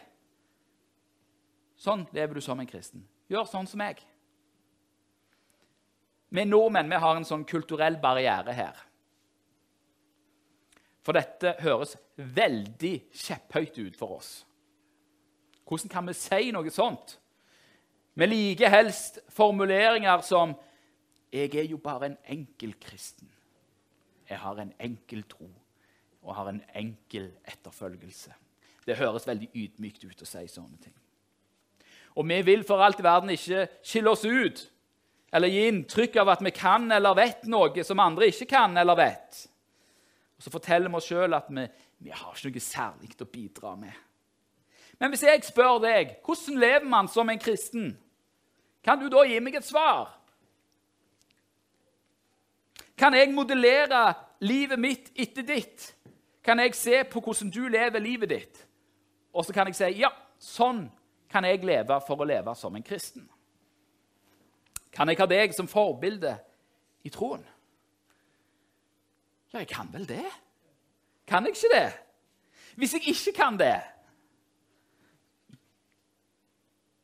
Sånn 1.77 2.07
lever 2.17 2.39
du 2.39 2.41
som 2.41 2.57
en 2.63 2.69
kristen. 2.69 3.03
Gjør 3.29 3.45
sånn 3.45 3.69
som 3.69 3.83
meg. 3.83 4.01
Vi 6.33 6.47
nordmenn 6.49 6.89
vi 6.89 7.01
har 7.03 7.19
en 7.19 7.29
sånn 7.29 7.45
kulturell 7.45 7.99
barriere 8.01 8.57
her. 8.57 8.81
For 11.00 11.16
dette 11.16 11.57
høres 11.64 11.97
veldig 12.16 12.95
kjepphøyt 13.16 13.78
ut 13.80 13.97
for 13.97 14.19
oss. 14.19 14.30
Hvordan 15.69 15.92
kan 15.92 16.09
vi 16.09 16.16
si 16.19 16.50
noe 16.52 16.73
sånt? 16.75 17.16
Vi 18.19 18.26
liker 18.26 18.73
helst 18.73 19.21
formuleringer 19.33 20.21
som 20.26 20.57
'Jeg 21.33 21.54
er 21.54 21.69
jo 21.71 21.76
bare 21.76 22.07
en 22.07 22.19
enkel 22.26 22.75
kristen'. 22.75 23.30
'Jeg 24.28 24.38
har 24.38 24.59
en 24.59 24.75
enkel 24.80 25.23
tro 25.23 25.49
og 26.23 26.35
har 26.35 26.49
en 26.49 26.62
enkel 26.75 27.33
etterfølgelse'. 27.45 28.33
Det 28.87 28.97
høres 28.97 29.26
veldig 29.26 29.49
ydmykt 29.54 30.04
ut 30.04 30.23
å 30.23 30.26
si 30.26 30.47
sånne 30.47 30.78
ting. 30.83 30.95
Og 32.16 32.28
vi 32.28 32.42
vil 32.42 32.64
for 32.64 32.83
alt 32.83 33.00
i 33.00 33.02
verden 33.02 33.30
ikke 33.30 33.69
skille 33.83 34.11
oss 34.11 34.25
ut 34.25 34.71
eller 35.33 35.49
gi 35.49 35.69
inntrykk 35.69 36.16
av 36.16 36.28
at 36.28 36.42
vi 36.42 36.50
kan 36.50 36.92
eller 36.92 37.14
vet 37.14 37.47
noe 37.47 37.85
som 37.85 38.00
andre 38.00 38.26
ikke 38.26 38.47
kan 38.50 38.76
eller 38.76 38.99
vet. 38.99 39.50
Og 40.41 40.45
så 40.45 40.51
forteller 40.55 40.89
vi 40.89 40.97
oss 40.97 41.05
sjøl 41.05 41.37
at 41.37 41.51
vi, 41.53 41.67
vi 42.01 42.13
har 42.17 42.33
ikke 42.33 42.49
noe 42.49 42.63
særlig 42.65 43.11
å 43.21 43.27
bidra 43.29 43.75
med. 43.77 43.93
Men 44.97 45.13
hvis 45.13 45.27
jeg 45.27 45.43
spør 45.45 45.83
deg 45.85 46.15
hvordan 46.25 46.57
lever 46.63 46.87
man 46.89 47.11
som 47.13 47.29
en 47.29 47.43
kristen, 47.43 47.91
kan 48.81 48.97
du 48.97 49.11
da 49.13 49.27
gi 49.29 49.37
meg 49.45 49.59
et 49.61 49.69
svar? 49.69 50.15
Kan 52.97 53.13
jeg 53.19 53.35
modellere 53.37 54.15
livet 54.41 54.81
mitt 54.81 55.13
etter 55.13 55.45
ditt? 55.45 55.91
Kan 56.41 56.65
jeg 56.65 56.73
se 56.73 57.05
på 57.05 57.21
hvordan 57.21 57.53
du 57.53 57.67
lever 57.69 58.01
livet 58.01 58.33
ditt? 58.33 58.65
Og 59.37 59.45
så 59.45 59.53
kan 59.53 59.69
jeg 59.69 59.77
si 59.77 59.93
ja, 60.01 60.09
sånn 60.41 60.87
kan 61.29 61.45
jeg 61.45 61.69
leve 61.69 62.01
for 62.09 62.17
å 62.17 62.33
leve 62.33 62.57
som 62.57 62.81
en 62.81 62.89
kristen. 62.89 63.29
Kan 64.89 65.13
jeg 65.13 65.21
ha 65.21 65.29
deg 65.29 65.53
som 65.53 65.69
forbilde 65.69 66.39
i 67.05 67.13
troen? 67.13 67.45
Ja, 69.50 69.59
jeg 69.59 69.69
kan 69.69 69.88
vel 69.92 70.07
det. 70.09 70.26
Kan 71.26 71.47
jeg 71.47 71.57
ikke 71.57 71.73
det? 71.75 71.88
Hvis 72.78 72.95
jeg 72.95 73.09
ikke 73.11 73.33
kan 73.37 73.59
det, 73.59 73.78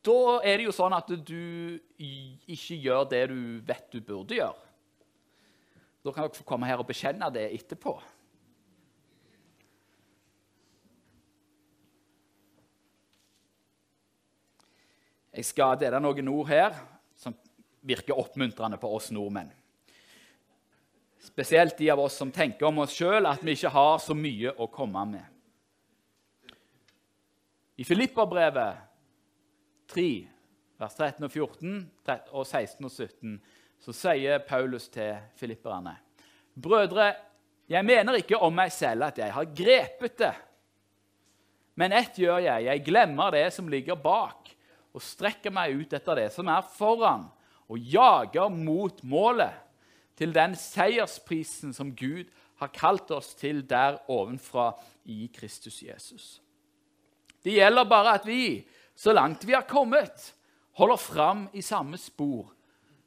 da 0.07 0.19
er 0.39 0.59
det 0.59 0.67
jo 0.69 0.75
sånn 0.75 0.95
at 0.95 1.09
du 1.27 1.79
ikke 1.99 2.77
gjør 2.79 3.09
det 3.11 3.25
du 3.33 3.39
vet 3.67 3.89
du 3.91 3.99
burde 3.99 4.37
gjøre. 4.37 4.63
Da 6.05 6.13
kan 6.13 6.23
dere 6.23 6.37
få 6.37 6.45
komme 6.47 6.69
her 6.69 6.79
og 6.79 6.87
bekjenne 6.87 7.27
det 7.35 7.49
etterpå. 7.57 7.97
Jeg 15.37 15.45
skal 15.45 15.75
dele 15.77 15.99
noen 16.01 16.31
ord 16.31 16.47
her 16.49 16.77
som 17.19 17.35
virker 17.85 18.17
oppmuntrende 18.17 18.79
på 18.81 18.89
oss 18.95 19.11
nordmenn. 19.13 19.51
Spesielt 21.19 21.77
de 21.77 21.89
av 21.91 21.99
oss 21.99 22.17
som 22.17 22.31
tenker 22.31 22.67
om 22.69 22.83
oss 22.83 22.93
sjøl 22.95 23.25
at 23.29 23.43
vi 23.43 23.55
ikke 23.57 23.73
har 23.73 23.97
så 24.01 24.15
mye 24.17 24.53
å 24.53 24.69
komme 24.71 25.03
med. 25.09 25.25
I 27.77 27.85
Filipperbrevet 27.85 28.83
3, 29.93 30.07
vers 30.81 30.97
13 30.97 31.25
og 31.27 31.31
14 31.31 31.77
og 32.33 32.43
16 32.45 32.85
og 32.85 32.91
17 32.91 33.37
så 33.85 33.93
sier 33.93 34.41
Paulus 34.45 34.87
til 34.89 35.17
filipperne.: 35.37 35.93
Brødre, 36.57 37.13
jeg 37.69 37.85
mener 37.85 38.17
ikke 38.17 38.39
om 38.41 38.53
meg 38.55 38.71
selv 38.73 39.09
at 39.09 39.17
jeg 39.21 39.33
har 39.33 39.53
grepet 39.53 40.17
det. 40.17 40.33
Men 41.77 41.93
ett 41.93 42.17
gjør 42.17 42.39
jeg. 42.41 42.65
Jeg 42.65 42.85
glemmer 42.85 43.31
det 43.35 43.45
som 43.53 43.69
ligger 43.69 43.99
bak, 44.01 44.49
og 44.93 45.03
strekker 45.03 45.53
meg 45.53 45.75
ut 45.77 45.93
etter 45.93 46.23
det 46.23 46.31
som 46.33 46.47
er 46.49 46.65
foran, 46.77 47.27
og 47.69 47.77
jager 47.77 48.49
mot 48.49 49.03
målet, 49.03 49.53
til 50.17 50.33
den 50.35 50.55
seiersprisen 50.57 51.73
som 51.73 51.93
Gud 51.95 52.25
har 52.57 52.73
kalt 52.73 53.11
oss 53.13 53.35
til 53.37 53.61
der 53.69 53.99
ovenfra 54.09 54.71
i 55.05 55.27
Kristus 55.33 55.81
Jesus. 55.85 56.41
Det 57.43 57.53
gjelder 57.53 57.85
bare 57.87 58.17
at 58.17 58.25
vi, 58.27 58.65
så 58.95 59.13
langt 59.13 59.45
vi 59.47 59.53
har 59.53 59.67
kommet, 59.69 60.33
holder 60.77 60.97
fram 60.97 61.47
i 61.53 61.61
samme 61.61 61.97
spor. 62.01 62.49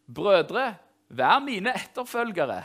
Brødre, 0.07 0.75
vær 1.09 1.39
mine 1.43 1.75
etterfølgere, 1.75 2.63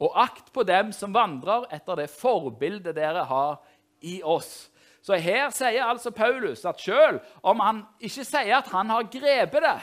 og 0.00 0.16
akt 0.22 0.52
på 0.52 0.64
dem 0.64 0.92
som 0.96 1.12
vandrer 1.12 1.66
etter 1.74 1.98
det 2.00 2.08
forbildet 2.12 2.96
dere 2.96 3.24
har 3.28 3.58
i 4.00 4.20
oss. 4.24 4.70
Så 5.04 5.16
her 5.20 5.52
sier 5.52 5.84
altså 5.84 6.12
Paulus 6.12 6.64
at 6.68 6.80
selv 6.80 7.20
om 7.42 7.60
han 7.60 7.82
ikke 8.00 8.24
sier 8.24 8.58
at 8.60 8.68
han 8.72 8.92
har 8.92 9.08
grepet 9.12 9.64
det 9.64 9.78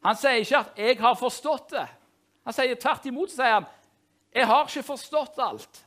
Han 0.00 0.16
sier 0.16 0.40
ikke 0.40 0.58
at 0.58 0.78
'jeg 0.78 0.96
har 0.98 1.14
forstått 1.14 1.72
det'. 1.72 1.99
Han 2.44 2.56
sier 2.56 2.78
tvert 2.80 3.06
imot 3.06 3.30
sier 3.30 3.58
han, 3.58 3.68
'Jeg 4.32 4.46
har 4.46 4.66
ikke 4.66 4.82
forstått 4.82 5.38
alt'. 5.38 5.86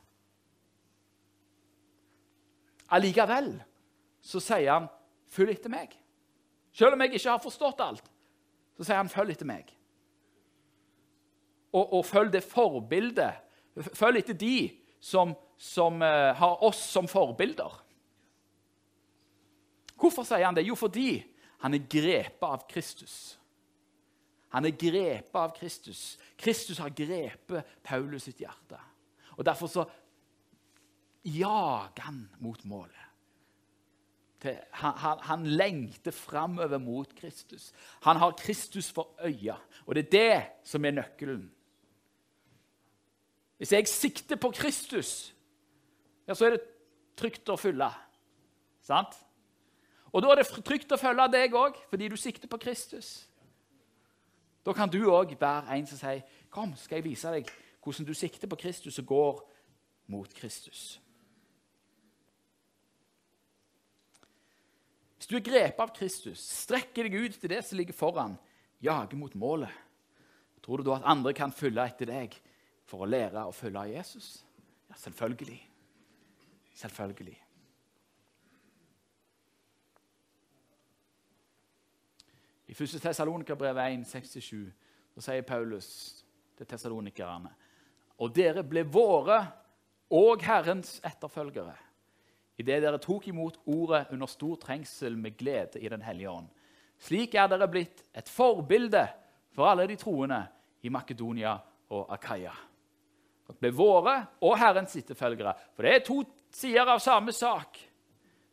Allikevel 2.90 3.62
så 4.20 4.40
sier 4.40 4.72
han, 4.72 4.88
'Følg 5.28 5.50
etter 5.50 5.70
meg'. 5.70 5.96
Selv 6.72 6.92
om 6.92 7.00
jeg 7.00 7.14
ikke 7.14 7.30
har 7.30 7.38
forstått 7.38 7.80
alt, 7.80 8.10
så 8.76 8.84
sier 8.84 8.96
han, 8.96 9.08
'Følg 9.08 9.30
etter 9.30 9.46
meg'. 9.46 9.72
Og, 11.72 11.92
og 11.92 12.04
følg 12.06 12.32
det 12.32 12.44
forbildet. 12.44 13.34
Følg 13.94 14.18
etter 14.18 14.36
de 14.38 14.70
som, 15.00 15.34
som 15.58 16.02
uh, 16.02 16.30
har 16.38 16.62
oss 16.62 16.78
som 16.78 17.08
forbilder. 17.10 17.80
Hvorfor 19.98 20.22
sier 20.22 20.44
han 20.46 20.54
det? 20.54 20.66
Jo, 20.68 20.76
fordi 20.78 21.24
han 21.64 21.74
er 21.74 21.88
grepet 21.90 22.46
av 22.46 22.66
Kristus. 22.70 23.38
Han 24.54 24.68
er 24.68 24.76
grepet 24.78 25.34
av 25.34 25.52
Kristus. 25.56 26.14
Kristus 26.38 26.78
har 26.78 26.94
grepet 26.94 27.76
Paulus 27.82 28.28
sitt 28.28 28.42
hjerte. 28.44 28.78
Og 29.34 29.42
Derfor 29.46 29.70
så 29.70 29.84
jager 31.26 32.06
han 32.06 32.28
mot 32.38 32.62
målet. 32.64 33.00
Han, 34.44 34.92
han, 35.00 35.18
han, 35.24 35.46
lengter 35.46 36.12
framover 36.12 36.78
mot 36.78 37.14
Kristus. 37.16 37.72
Han 38.04 38.16
har 38.20 38.36
Kristus 38.36 38.90
for 38.92 39.16
øya, 39.24 39.56
og 39.86 39.94
det 39.96 40.04
er 40.04 40.10
det 40.12 40.68
som 40.68 40.84
er 40.84 40.92
nøkkelen. 40.98 41.46
Hvis 43.56 43.72
jeg 43.72 43.88
sikter 43.88 44.36
på 44.36 44.50
Kristus, 44.52 45.32
ja, 46.28 46.34
så 46.34 46.46
er 46.46 46.56
det 46.56 46.66
trygt 47.16 47.48
å 47.48 47.56
følge. 47.56 47.88
Sant? 48.84 49.16
Og 50.12 50.22
da 50.22 50.34
er 50.34 50.42
det 50.42 50.64
trygt 50.66 50.92
å 50.92 51.00
følge 51.00 51.30
deg 51.32 51.56
òg, 51.56 51.78
fordi 51.88 52.10
du 52.12 52.18
sikter 52.20 52.50
på 52.50 52.60
Kristus. 52.60 53.24
Da 54.64 54.72
kan 54.72 54.88
du 54.88 55.02
òg 55.12 55.36
være 55.40 55.76
en 55.76 55.86
som 55.86 55.98
sier, 55.98 56.22
'Kom, 56.50 56.76
skal 56.76 56.96
jeg 56.96 57.04
vise 57.04 57.28
deg 57.28 57.50
hvordan 57.82 58.06
du 58.06 58.14
sikter 58.14 58.48
på 58.48 58.56
Kristus 58.56 58.98
og 58.98 59.06
går 59.06 59.50
mot 60.06 60.34
Kristus'. 60.34 60.98
Hvis 65.16 65.26
du 65.26 65.36
er 65.36 65.40
grepet 65.40 65.80
av 65.80 65.94
Kristus, 65.96 66.38
strekker 66.38 67.02
deg 67.02 67.14
ut 67.14 67.32
til 67.40 67.50
det 67.50 67.64
som 67.64 67.78
ligger 67.78 67.92
foran, 67.92 68.38
jager 68.82 69.16
mot 69.16 69.34
målet, 69.34 69.72
tror 70.62 70.76
du 70.76 70.82
da 70.82 70.96
at 70.96 71.02
andre 71.04 71.32
kan 71.32 71.52
følge 71.52 71.84
etter 71.84 72.06
deg 72.06 72.40
for 72.84 73.04
å 73.04 73.08
lære 73.08 73.46
å 73.46 73.52
følge 73.52 73.96
Jesus? 73.96 74.44
Ja, 74.88 74.94
selvfølgelig. 74.94 75.70
Selvfølgelig. 76.74 77.43
I 82.74 82.82
1. 82.82 83.00
Tessalonikerbrev 83.00 83.78
1, 83.78 84.04
67 84.06 84.72
så 85.14 85.22
sier 85.22 85.44
Paulus 85.46 85.88
til 86.58 86.66
tessalonikerne 86.66 87.52
Og 88.18 88.32
dere 88.34 88.64
ble 88.66 88.82
våre 88.82 89.38
og 90.14 90.42
Herrens 90.42 90.96
etterfølgere 91.06 91.76
idet 92.58 92.82
dere 92.82 92.98
tok 93.02 93.28
imot 93.30 93.60
ordet 93.70 94.08
under 94.14 94.30
stor 94.30 94.58
trengsel 94.62 95.16
med 95.18 95.36
glede 95.38 95.80
i 95.82 95.88
Den 95.88 96.02
hellige 96.02 96.30
ånd. 96.30 96.46
Slik 96.98 97.34
er 97.34 97.48
dere 97.50 97.66
blitt 97.70 98.04
et 98.14 98.30
forbilde 98.30 99.02
for 99.54 99.66
alle 99.70 99.88
de 99.90 99.96
troende 99.98 100.40
i 100.82 100.90
Makedonia 100.90 101.56
og 101.90 102.12
Akaya. 102.14 102.52
Dere 103.46 103.58
ble 103.58 103.72
våre 103.74 104.16
og 104.42 104.58
Herrens 104.58 104.94
etterfølgere. 104.98 105.54
For 105.74 105.82
det 105.82 105.94
er 105.94 106.06
to 106.06 106.20
sider 106.54 106.94
av 106.94 107.02
samme 107.02 107.34
sak. 107.34 107.78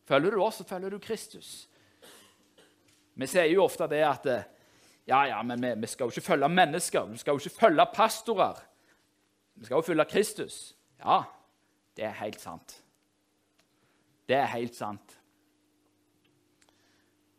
Følger 0.06 0.34
du 0.34 0.42
oss, 0.42 0.62
så 0.62 0.68
følger 0.68 0.90
du 0.90 1.00
Kristus. 1.00 1.70
Vi 3.16 3.28
sier 3.28 3.50
jo 3.52 3.66
ofte 3.66 3.88
det 3.92 4.02
at 4.08 4.28
ja, 5.08 5.24
ja, 5.28 5.42
men 5.44 5.62
vi, 5.62 5.74
vi 5.82 5.88
skal 5.88 6.08
jo 6.08 6.14
ikke 6.14 6.30
følge 6.30 6.50
mennesker. 6.50 7.10
Vi 7.12 7.18
skal 7.18 7.36
jo 7.36 7.42
ikke 7.42 7.60
følge 7.60 7.86
pastorer. 7.94 8.62
Vi 9.56 9.66
skal 9.66 9.76
jo 9.76 9.82
følge 9.82 10.06
Kristus. 10.06 10.60
Ja, 11.02 11.24
det 11.98 12.06
er 12.06 12.16
helt 12.22 12.42
sant. 12.42 12.78
Det 14.28 14.38
er 14.38 14.46
helt 14.54 14.76
sant. 14.76 15.18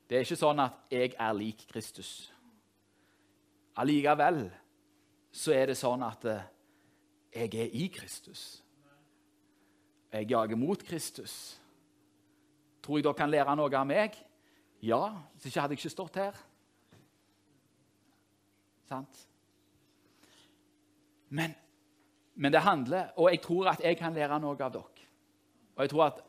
Det 0.08 0.18
er 0.18 0.26
ikke 0.26 0.36
sånn 0.36 0.60
at 0.60 0.92
jeg 0.92 1.14
er 1.16 1.32
lik 1.32 1.64
Kristus. 1.70 2.10
Allikevel 3.80 4.44
så 5.32 5.54
er 5.56 5.70
det 5.70 5.78
sånn 5.80 6.02
at 6.04 6.26
eh, 6.28 6.42
jeg 7.32 7.54
er 7.56 7.72
i 7.72 7.86
Kristus. 7.88 8.60
Jeg 10.12 10.28
jager 10.28 10.58
mot 10.60 10.82
Kristus. 10.84 11.56
Tror 12.84 12.98
jeg 12.98 13.06
dere 13.06 13.16
kan 13.16 13.32
lære 13.32 13.56
noe 13.56 13.72
av 13.72 13.88
meg? 13.88 14.18
Ja, 14.82 15.02
hvis 15.34 15.46
ikke 15.46 15.62
hadde 15.62 15.76
jeg 15.76 15.82
ikke 15.84 15.94
stått 15.94 16.18
her. 16.18 16.38
Sant? 18.88 19.20
Men, 21.32 21.54
men, 22.34 22.52
det 22.52 22.60
handler 22.60 23.14
Og 23.16 23.30
jeg 23.30 23.40
tror 23.40 23.70
at 23.70 23.80
jeg 23.80 23.96
kan 23.96 24.12
lære 24.12 24.40
noe 24.42 24.58
av 24.58 24.72
dere. 24.74 25.06
Og 25.76 25.84
jeg 25.84 25.92
tror 25.94 26.04
at 26.10 26.20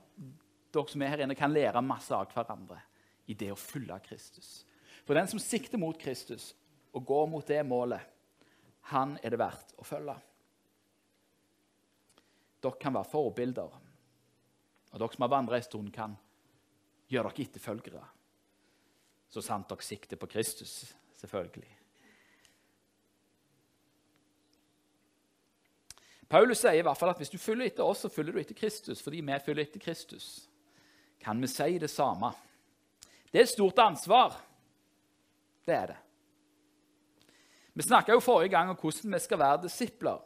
dere 0.74 0.94
som 0.94 1.02
er 1.04 1.12
her 1.12 1.26
inne, 1.26 1.36
kan 1.36 1.52
lære 1.52 1.82
masse 1.84 2.14
av 2.16 2.30
hverandre 2.32 2.80
i 3.28 3.36
det 3.36 3.52
å 3.52 3.60
følge 3.60 3.98
Kristus. 4.06 4.64
For 5.04 5.18
den 5.18 5.28
som 5.28 5.42
sikter 5.42 5.82
mot 5.82 5.98
Kristus 6.00 6.54
og 6.94 7.06
går 7.10 7.28
mot 7.34 7.48
det 7.48 7.60
målet, 7.68 8.02
han 8.94 9.18
er 9.24 9.34
det 9.34 9.40
verdt 9.42 9.76
å 9.80 9.86
følge. 9.88 10.16
Dere 12.64 12.80
kan 12.80 12.96
være 12.96 13.12
forbilder, 13.12 13.80
og 14.94 15.00
dere 15.02 15.16
som 15.16 15.26
har 15.26 15.32
vandret 15.34 15.60
en 15.60 15.68
stund, 15.68 15.92
kan 15.92 16.16
gjøre 17.12 17.34
dere 17.34 17.48
etterfølgere. 17.50 18.04
Så 19.34 19.42
sant 19.42 19.66
dere 19.66 19.82
sikter 19.82 20.20
på 20.22 20.30
Kristus, 20.30 20.94
selvfølgelig. 21.18 21.72
Paulus 26.30 26.62
sier 26.62 26.80
i 26.80 26.86
hvert 26.86 26.98
fall 26.98 27.12
at 27.14 27.20
hvis 27.22 27.32
du 27.34 27.40
følger 27.42 27.72
etter 27.72 27.86
oss, 27.86 28.04
så 28.06 28.12
følger 28.14 28.34
du 28.34 28.42
etter 28.42 28.58
Kristus. 28.58 29.02
fordi 29.02 29.22
vi 29.22 29.40
følger 29.46 29.66
etter 29.66 29.82
Kristus. 29.82 30.28
Kan 31.22 31.42
vi 31.42 31.48
si 31.48 31.78
det 31.82 31.90
samme? 31.90 32.32
Det 33.32 33.40
er 33.40 33.48
et 33.48 33.50
stort 33.50 33.80
ansvar. 33.80 34.38
Det 35.66 35.76
er 35.76 35.88
det. 35.94 35.98
Vi 37.74 37.84
snakka 37.84 38.20
forrige 38.20 38.54
gang 38.54 38.70
om 38.70 38.78
hvordan 38.78 39.14
vi 39.14 39.20
skal 39.20 39.40
være 39.40 39.62
disipler. 39.64 40.20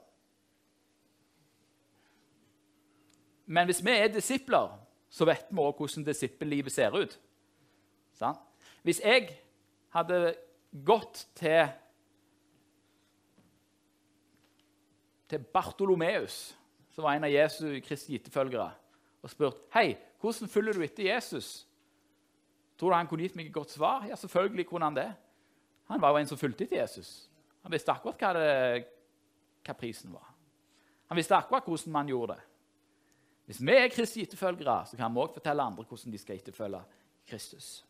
Men 3.46 3.68
hvis 3.68 3.84
vi 3.86 3.92
er 3.92 4.08
disipler, 4.12 4.76
så 5.10 5.26
vet 5.26 5.48
vi 5.50 5.60
også 5.60 5.78
hvordan 5.78 6.08
disippellivet 6.08 6.72
ser 6.72 6.92
ut. 6.92 7.20
Sant? 8.14 8.47
Hvis 8.86 9.02
jeg 9.04 9.30
hadde 9.96 10.36
gått 10.86 11.28
til 11.36 11.68
til 15.28 15.44
Bartolomeus, 15.44 16.58
som 16.96 17.04
var 17.04 17.18
en 17.18 17.28
av 17.28 17.32
Jesu 17.32 17.82
Kristi 17.84 18.16
etterfølgere, 18.16 18.70
og 19.22 19.32
spurt 19.32 19.66
hei, 19.74 19.98
hvordan 20.22 20.50
følger 20.50 20.78
du 20.78 20.84
etter 20.86 21.10
Jesus. 21.10 21.68
Tror 22.78 22.94
du 22.94 22.96
han 22.96 23.10
kunne 23.10 23.26
gitt 23.26 23.36
meg 23.36 23.50
et 23.50 23.56
godt 23.56 23.74
svar? 23.74 24.06
Ja, 24.08 24.16
selvfølgelig 24.16 24.68
kunne 24.70 24.86
han 24.86 24.96
det. 24.96 25.10
Han 25.92 26.02
var 26.02 26.14
jo 26.14 26.22
en 26.22 26.30
som 26.30 26.40
fulgte 26.40 26.64
etter 26.64 26.82
Jesus. 26.82 27.30
Han 27.64 27.74
visste 27.74 27.92
akkurat 27.92 28.22
hva, 28.22 28.32
det, 28.38 28.88
hva 29.66 29.76
prisen 29.76 30.14
var. 30.14 30.30
Han 31.10 31.18
visste 31.18 31.36
akkurat 31.36 31.68
hvordan 31.68 31.94
man 31.96 32.12
gjorde 32.12 32.38
det. 32.38 32.46
Hvis 33.48 33.62
vi 33.64 33.76
er 33.76 33.92
Kristi 33.92 34.24
etterfølgere, 34.24 34.86
så 34.86 34.98
kan 35.00 35.14
vi 35.14 35.20
også 35.24 35.40
fortelle 35.40 35.64
andre 35.64 35.86
hvordan 35.88 36.12
de 36.12 36.20
skal 36.20 36.36
etterfølge 36.36 36.82
Kristus. 37.28 37.87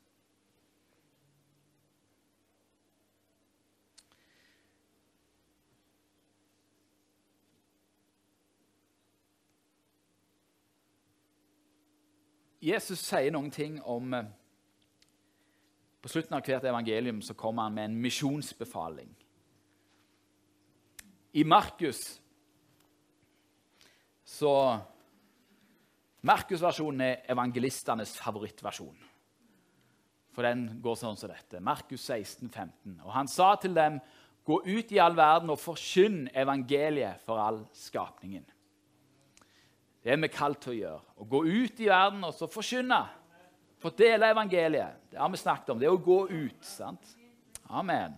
Jesus 12.63 13.01
sier 13.05 13.31
noen 13.33 13.51
ting 13.53 13.77
om 13.85 14.13
eh, 14.17 14.29
På 16.01 16.09
slutten 16.09 16.37
av 16.37 16.45
hvert 16.45 16.63
evangelium 16.63 17.21
så 17.25 17.33
kommer 17.35 17.67
han 17.67 17.73
med 17.73 17.89
en 17.89 17.97
misjonsbefaling. 18.01 19.09
I 21.33 21.43
Markus 21.43 22.21
så 24.23 24.53
Markus-versjonen 26.27 27.01
er 27.01 27.25
evangelistenes 27.33 28.15
favorittversjon. 28.19 28.95
For 30.35 30.45
den 30.45 30.67
går 30.83 30.97
sånn 30.99 31.17
som 31.19 31.31
dette. 31.31 31.59
Markus 31.63 32.05
16, 32.05 32.49
15. 32.49 32.99
Og 33.03 33.11
han 33.13 33.29
sa 33.31 33.55
til 33.61 33.75
dem, 33.77 33.99
gå 34.47 34.59
ut 34.63 34.91
i 34.93 34.99
all 35.01 35.17
verden 35.17 35.51
og 35.53 35.59
forkynn 35.59 36.27
evangeliet 36.35 37.23
for 37.25 37.41
all 37.41 37.63
skapningen. 37.75 38.45
Det 40.07 40.13
er 40.13 40.19
vi 40.23 40.27
kalt 40.31 40.61
til 40.63 40.71
å 40.71 40.75
gjøre. 40.77 41.01
Å 41.19 41.25
gå 41.27 41.39
ut 41.43 41.79
i 41.83 41.87
verden 41.89 42.21
og 42.23 42.31
så 42.31 42.47
forkynne. 42.47 43.01
Fordele 43.83 44.29
evangeliet. 44.31 45.01
Det 45.11 45.19
har 45.19 45.33
vi 45.33 45.39
snakket 45.41 45.73
om. 45.73 45.81
Det 45.81 45.89
er 45.89 45.95
å 45.97 45.99
gå 45.99 46.19
ut. 46.31 46.61
sant? 46.63 47.09
Amen. 47.67 48.15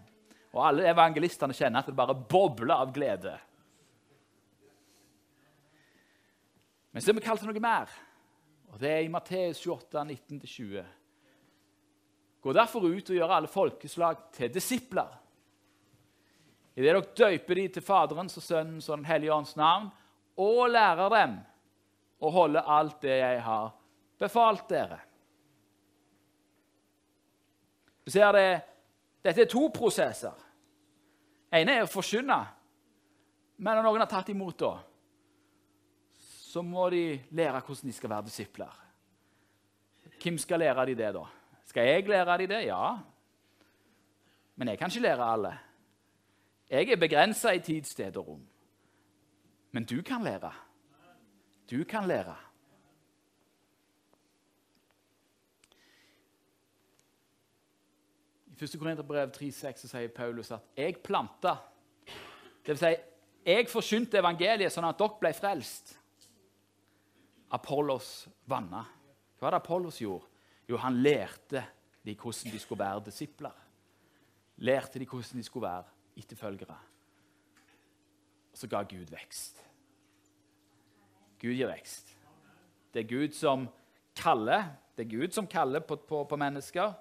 Og 0.54 0.62
alle 0.68 0.86
evangelistene 0.92 1.58
kjenner 1.58 1.82
at 1.82 1.90
det 1.90 1.98
bare 1.98 2.14
bobler 2.14 2.76
av 2.76 2.94
glede. 2.94 3.34
Men 6.94 7.02
så 7.02 7.10
er 7.10 7.18
vi 7.18 7.26
kalt 7.26 7.42
til 7.42 7.50
noe 7.50 7.66
mer. 7.66 7.98
Og 8.70 8.78
Det 8.78 8.94
er 8.94 9.02
i 9.10 9.10
Matteus 9.10 9.66
28, 9.66 10.06
19-20. 10.14 10.96
Gå 12.40 12.54
derfor 12.54 12.86
ut 12.86 13.10
og 13.10 13.18
gjør 13.18 13.38
alle 13.42 13.50
folkeslag 13.50 14.28
til 14.38 14.54
disipler. 14.54 15.10
Idet 16.78 16.94
dere 16.94 17.08
døyper 17.18 17.56
de 17.66 17.68
til 17.74 17.82
Faderens 17.82 18.38
og 18.38 18.44
Sønnens 18.46 18.94
og 18.94 19.00
Den 19.00 19.10
hellige 19.10 19.34
ånds 19.34 19.58
navn, 19.58 19.90
og 20.38 20.70
lærer 20.70 21.18
dem 21.18 21.40
å 22.20 22.32
holde 22.34 22.62
alt 22.62 23.00
det 23.02 23.18
jeg 23.20 23.42
har 23.46 23.72
befalt 24.20 24.68
dere. 24.70 25.00
Du 28.04 28.12
ser 28.12 28.34
det, 28.36 28.50
Dette 29.24 29.44
er 29.44 29.50
to 29.52 29.68
prosesser. 29.76 30.36
Den 31.52 31.66
ene 31.66 31.80
er 31.80 31.86
å 31.86 31.92
forkynne. 31.92 32.38
Men 33.60 33.76
når 33.76 33.86
noen 33.86 34.04
har 34.06 34.12
tatt 34.12 34.30
imot, 34.32 34.62
da, 34.62 34.78
så 36.50 36.64
må 36.64 36.88
de 36.94 37.20
lære 37.36 37.60
hvordan 37.60 37.92
de 37.92 37.96
skal 37.96 38.14
være 38.14 38.28
disipler. 38.30 38.78
Hvem 40.20 40.38
skal 40.40 40.64
lære 40.64 40.86
dem 40.90 40.98
det, 41.00 41.10
da? 41.16 41.26
Skal 41.68 41.90
jeg 41.90 42.08
lære 42.08 42.38
dem 42.42 42.50
det? 42.50 42.62
Ja. 42.70 42.94
Men 44.56 44.72
jeg 44.72 44.80
kan 44.80 44.92
ikke 44.92 45.04
lære 45.04 45.28
alle. 45.36 45.52
Jeg 46.70 46.92
er 46.92 47.02
begrensa 47.02 47.54
i 47.54 47.62
tid, 47.66 47.84
sted 47.84 48.18
og 48.18 48.28
rom. 48.28 48.42
Men 49.72 49.86
du 49.86 50.02
kan 50.02 50.24
lære. 50.24 50.52
Du 51.70 51.84
kan 51.84 52.08
lære. 52.08 52.36
I 58.48 58.64
1. 58.64 58.80
Korinterbrev 58.80 59.30
3,6 59.32 59.88
sier 59.88 60.08
Paulus 60.08 60.52
at 60.52 60.62
'jeg 60.78 60.96
planta'. 61.08 61.58
Det 62.66 62.68
vil 62.68 62.78
si, 62.78 62.96
jeg 63.46 63.70
forkynte 63.70 64.18
evangeliet 64.18 64.72
sånn 64.72 64.90
at 64.90 64.98
dere 64.98 65.20
ble 65.20 65.34
frelst. 65.34 66.00
Apollos 67.52 68.28
vanna. 68.46 68.84
Hva 69.40 69.48
var 69.48 69.52
det 69.52 69.62
Apollos 69.64 70.02
gjorde? 70.02 70.26
Jo, 70.70 70.78
han 70.78 71.04
lærte 71.04 71.66
de 72.06 72.16
hvordan 72.16 72.52
de 72.52 72.60
skulle 72.60 72.84
være 72.84 73.06
disipler. 73.06 73.56
Lærte 74.58 75.00
de 75.00 75.06
hvordan 75.06 75.38
de 75.38 75.44
skulle 75.44 75.68
være 75.68 75.84
etterfølgere. 76.18 76.78
Og 78.52 78.58
så 78.58 78.68
ga 78.68 78.84
Gud 78.84 79.10
vekst. 79.10 79.69
Gud 81.40 81.56
gir 81.56 81.70
vekst. 81.72 82.16
Det 82.94 83.04
er 83.04 83.10
Gud 83.10 83.36
som 83.38 83.68
kaller. 84.18 84.72
Det 84.98 85.06
er 85.06 85.12
Gud 85.14 85.36
som 85.36 85.48
kaller 85.48 85.80
på, 85.80 85.96
på, 85.96 86.24
på 86.28 86.40
mennesker. 86.40 86.94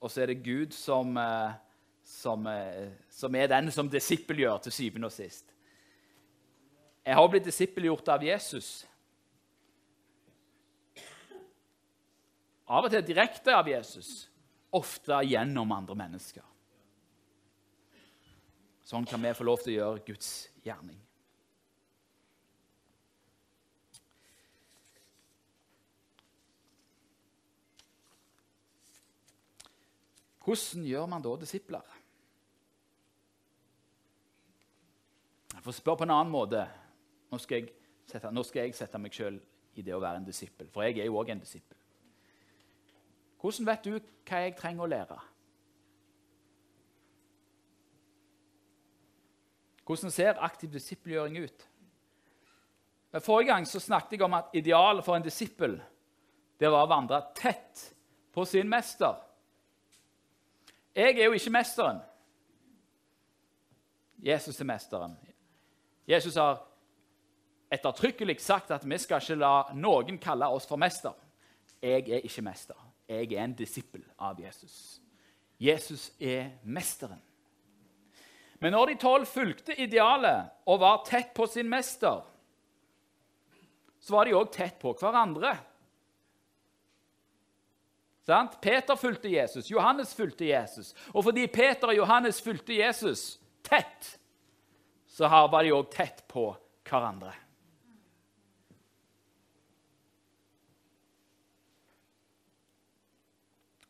Og 0.00 0.10
så 0.10 0.22
er 0.22 0.32
det 0.32 0.42
Gud 0.44 0.74
som, 0.76 1.16
eh, 1.16 1.56
som, 2.04 2.46
eh, 2.46 2.90
som 3.10 3.34
er 3.34 3.50
den 3.50 3.72
som 3.74 3.90
disippelgjør 3.90 4.58
til 4.66 4.72
syvende 4.72 5.08
og 5.08 5.14
sist. 5.14 5.54
Jeg 7.06 7.16
har 7.16 7.28
blitt 7.32 7.48
disippelgjort 7.48 8.08
av 8.12 8.24
Jesus. 8.24 8.84
Av 12.68 12.84
og 12.84 12.92
til 12.92 13.06
direkte 13.06 13.54
av 13.56 13.68
Jesus, 13.70 14.28
ofte 14.76 15.22
gjennom 15.24 15.72
andre 15.72 15.96
mennesker. 15.96 16.44
Sånn 18.84 19.08
kan 19.08 19.22
vi 19.24 19.32
få 19.36 19.46
lov 19.48 19.62
til 19.64 19.72
å 19.72 19.78
gjøre 19.78 20.04
Guds 20.04 20.32
gjerning. 20.64 21.00
Hvordan 30.48 30.84
gjør 30.88 31.06
man 31.06 31.22
da 31.22 31.34
disipler? 31.36 31.96
Jeg 35.54 35.62
får 35.62 35.74
spørre 35.76 36.00
på 36.00 36.06
en 36.06 36.12
annen 36.14 36.32
måte. 36.32 36.62
Nå 37.28 37.38
skal 37.42 37.60
jeg 37.60 37.74
sette, 38.08 38.30
skal 38.48 38.62
jeg 38.62 38.76
sette 38.78 39.00
meg 39.02 39.12
sjøl 39.12 39.36
i 39.76 39.84
det 39.84 39.92
å 39.92 40.00
være 40.00 40.22
en 40.22 40.24
disippel, 40.24 40.70
for 40.72 40.86
jeg 40.86 41.02
er 41.02 41.10
jo 41.10 41.18
òg 41.20 41.34
en 41.34 41.44
disippel. 41.44 41.76
Hvordan 43.42 43.68
vet 43.68 43.84
du 43.84 43.92
hva 43.98 44.40
jeg 44.46 44.56
trenger 44.56 44.86
å 44.86 44.88
lære? 44.94 45.20
Hvordan 49.84 50.16
ser 50.16 50.42
aktiv 50.48 50.72
disippelgjøring 50.72 51.38
ut? 51.44 51.68
Forrige 53.20 53.52
gang 53.52 53.68
så 53.68 53.84
snakket 53.84 54.16
jeg 54.16 54.24
om 54.24 54.40
at 54.40 54.56
idealet 54.56 55.04
for 55.04 55.20
en 55.20 55.28
disippel 55.28 55.76
det 56.58 56.72
var 56.72 56.88
å 56.88 56.94
vandre 56.96 57.20
tett 57.36 57.90
på 58.32 58.48
sin 58.48 58.68
mester. 58.68 59.27
Jeg 60.98 61.14
er 61.20 61.28
jo 61.28 61.36
ikke 61.38 61.52
mesteren. 61.54 62.00
Jesus 64.18 64.60
er 64.60 64.66
mesteren. 64.66 65.14
Jesus 66.08 66.34
har 66.34 66.58
ettertrykkelig 67.70 68.40
sagt 68.42 68.72
at 68.74 68.82
vi 68.82 68.98
skal 68.98 69.22
ikke 69.22 69.36
la 69.38 69.52
noen 69.78 70.18
kalle 70.18 70.48
oss 70.50 70.66
for 70.66 70.80
mester. 70.80 71.14
Jeg 71.78 72.08
er 72.08 72.24
ikke 72.26 72.42
mester. 72.42 72.74
Jeg 73.08 73.30
er 73.30 73.44
en 73.44 73.54
disippel 73.54 74.02
av 74.18 74.40
Jesus. 74.42 74.98
Jesus 75.60 76.10
er 76.18 76.50
mesteren. 76.64 77.22
Men 78.58 78.74
når 78.74 78.90
de 78.90 78.98
tolv 78.98 79.26
fulgte 79.30 79.76
idealet 79.78 80.50
og 80.66 80.80
var 80.82 81.04
tett 81.06 81.30
på 81.34 81.46
sin 81.46 81.68
mester, 81.70 82.24
så 84.02 84.16
var 84.16 84.26
de 84.26 84.34
òg 84.34 84.50
tett 84.50 84.80
på 84.82 84.96
hverandre. 84.98 85.54
Sant? 88.28 88.60
Peter 88.60 88.96
fulgte 88.96 89.30
Jesus, 89.32 89.70
Johannes 89.70 90.12
fulgte 90.14 90.44
Jesus. 90.44 90.92
Og 91.14 91.24
fordi 91.24 91.46
Peter 91.48 91.88
og 91.88 91.96
Johannes 91.96 92.42
fulgte 92.44 92.76
Jesus 92.76 93.38
tett, 93.64 94.18
så 95.08 95.30
var 95.32 95.64
de 95.64 95.72
òg 95.72 95.88
tett 95.94 96.20
på 96.28 96.50
hverandre. 96.84 97.32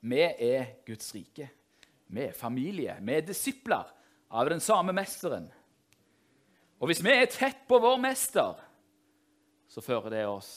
Vi 0.06 0.20
er 0.22 0.70
Guds 0.86 1.10
rike. 1.16 1.48
Vi 2.06 2.28
er 2.28 2.36
familie. 2.36 2.94
Vi 3.02 3.16
er 3.18 3.26
disipler 3.26 3.90
av 4.30 4.48
den 4.54 4.62
samme 4.62 4.94
mesteren. 4.94 5.50
Og 6.78 6.92
hvis 6.92 7.02
vi 7.02 7.10
er 7.10 7.26
tett 7.26 7.66
på 7.66 7.80
vår 7.82 7.98
mester, 8.06 8.54
så 9.66 9.82
fører 9.82 10.14
det 10.14 10.22
oss 10.30 10.52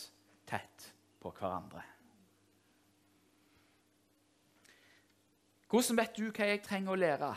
tett 0.45 0.93
på 1.17 1.33
hverandre. 1.33 1.90
Hvordan 5.71 6.01
vet 6.01 6.17
du 6.19 6.25
hva 6.27 6.49
jeg 6.49 6.59
trenger 6.65 6.91
å 6.91 6.99
lære? 6.99 7.29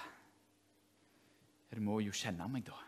Du 1.70 1.79
må 1.87 2.01
jo 2.03 2.11
kjenne 2.14 2.49
meg, 2.51 2.64
da. 2.66 2.81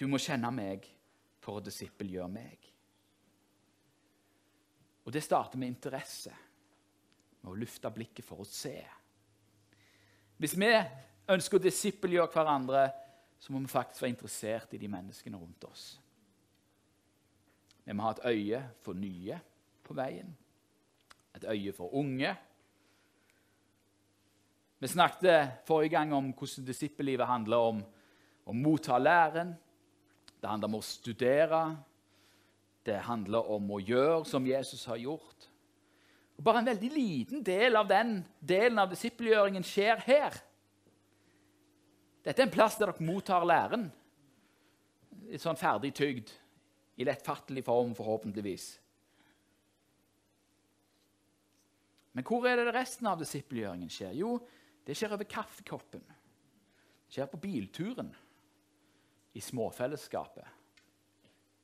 Du 0.00 0.06
må 0.08 0.16
kjenne 0.16 0.48
meg 0.56 0.88
for 1.44 1.60
å 1.60 1.64
disippelgjøre 1.64 2.32
meg. 2.32 2.64
Og 5.04 5.12
det 5.12 5.20
starter 5.20 5.60
med 5.60 5.74
interesse, 5.74 6.32
med 7.42 7.52
å 7.52 7.60
lufte 7.60 7.92
blikket 7.92 8.24
for 8.24 8.40
å 8.40 8.48
se. 8.48 8.76
Hvis 10.40 10.56
vi 10.56 10.72
ønsker 11.28 11.60
å 11.60 11.66
disippelgjøre 11.66 12.32
hverandre, 12.32 12.86
så 13.36 13.52
må 13.52 13.60
vi 13.60 13.68
faktisk 13.68 14.06
være 14.06 14.14
interessert 14.14 14.72
i 14.72 14.80
de 14.80 14.88
menneskene 14.88 15.36
rundt 15.36 15.68
oss. 15.68 15.90
Vi 17.84 17.92
må 17.92 18.06
ha 18.06 18.16
et 18.16 18.28
øye 18.32 18.68
for 18.80 18.96
nye 18.96 19.42
på 19.84 19.98
veien 19.98 20.38
et 21.36 21.44
øye 21.48 21.72
for 21.72 21.94
unge. 21.94 22.34
Vi 24.82 24.88
snakket 24.90 25.62
forrige 25.66 25.94
gang 25.94 26.14
om 26.14 26.32
hvordan 26.32 26.66
disippellivet 26.66 27.26
handler 27.26 27.56
om 27.56 27.82
å 28.46 28.52
motta 28.52 28.98
læren. 28.98 29.54
Det 30.40 30.50
handler 30.50 30.68
om 30.68 30.80
å 30.80 30.82
studere. 30.82 31.62
Det 32.82 32.98
handler 33.06 33.46
om 33.54 33.70
å 33.70 33.78
gjøre 33.78 34.24
som 34.26 34.46
Jesus 34.46 34.84
har 34.90 34.98
gjort. 34.98 35.46
Og 36.34 36.44
bare 36.44 36.58
en 36.58 36.70
veldig 36.72 36.90
liten 36.90 37.44
del 37.46 37.78
av 37.78 37.86
den 37.86 38.24
delen 38.40 38.82
av 38.82 38.90
disippelgjøringen 38.90 39.62
skjer 39.62 40.02
her. 40.02 40.34
Dette 42.26 42.42
er 42.42 42.48
en 42.48 42.54
plass 42.54 42.74
der 42.80 42.90
dere 42.90 43.06
mottar 43.06 43.46
læren. 43.46 43.86
Litt 45.30 45.46
sånn 45.46 45.58
ferdig 45.58 45.94
tygd 45.94 46.34
I 46.98 47.06
lettfattelig 47.06 47.62
form, 47.64 47.94
forhåpentligvis. 47.94 48.81
Men 52.12 52.26
hvor 52.28 52.44
er 52.48 52.60
det 52.60 52.74
resten 52.74 53.08
av 53.08 53.20
disippelgjøringen 53.20 53.90
skjer? 53.92 54.12
Jo, 54.16 54.36
det 54.84 54.96
skjer 54.98 55.14
over 55.16 55.28
kaffekoppen. 55.28 56.02
Det 56.04 57.16
skjer 57.16 57.30
på 57.30 57.40
bilturen. 57.40 58.10
I 59.32 59.40
småfellesskapet. 59.40 60.44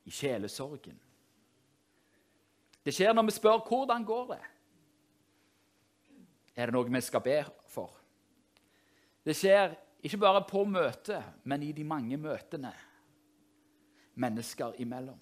I 0.08 0.12
sjelesorgen. 0.14 0.96
Det 2.80 2.94
skjer 2.96 3.12
når 3.12 3.26
vi 3.28 3.34
spør 3.36 3.60
hvordan 3.68 4.04
går 4.08 4.30
det 4.30 4.44
Er 6.56 6.70
det 6.70 6.74
noe 6.74 6.88
vi 6.88 7.02
skal 7.04 7.22
be 7.22 7.36
for? 7.68 7.92
Det 9.20 9.36
skjer 9.36 9.74
ikke 10.00 10.20
bare 10.22 10.40
på 10.48 10.62
møtet, 10.64 11.22
men 11.44 11.62
i 11.62 11.74
de 11.76 11.84
mange 11.84 12.16
møtene 12.16 12.72
mennesker 14.18 14.78
imellom. 14.80 15.18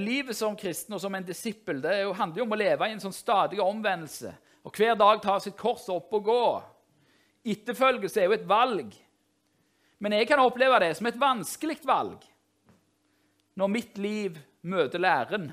Livet 0.00 0.36
som 0.36 0.54
kristen 0.56 0.94
og 0.96 1.02
som 1.02 1.14
en 1.14 1.26
disippel 1.26 1.82
det 1.84 1.98
handler 2.16 2.40
jo 2.40 2.46
om 2.46 2.54
å 2.54 2.60
leve 2.60 2.86
i 2.88 2.94
en 2.94 3.02
sånn 3.02 3.12
stadig 3.12 3.60
omvendelse. 3.60 4.30
Og 4.64 4.78
hver 4.78 4.94
dag 4.96 5.20
ta 5.20 5.34
sitt 5.42 5.58
kors 5.58 5.84
opp 5.92 6.14
og 6.16 6.28
gå. 6.30 6.44
Etterfølgelse 7.52 8.22
er 8.22 8.30
jo 8.30 8.36
et 8.38 8.46
valg. 8.48 8.94
Men 10.00 10.16
jeg 10.16 10.30
kan 10.30 10.40
oppleve 10.40 10.78
det 10.80 10.94
som 10.96 11.08
et 11.10 11.18
vanskelig 11.20 11.82
valg 11.84 12.24
når 13.58 13.68
mitt 13.68 14.00
liv 14.00 14.38
møter 14.64 15.02
læren. 15.02 15.50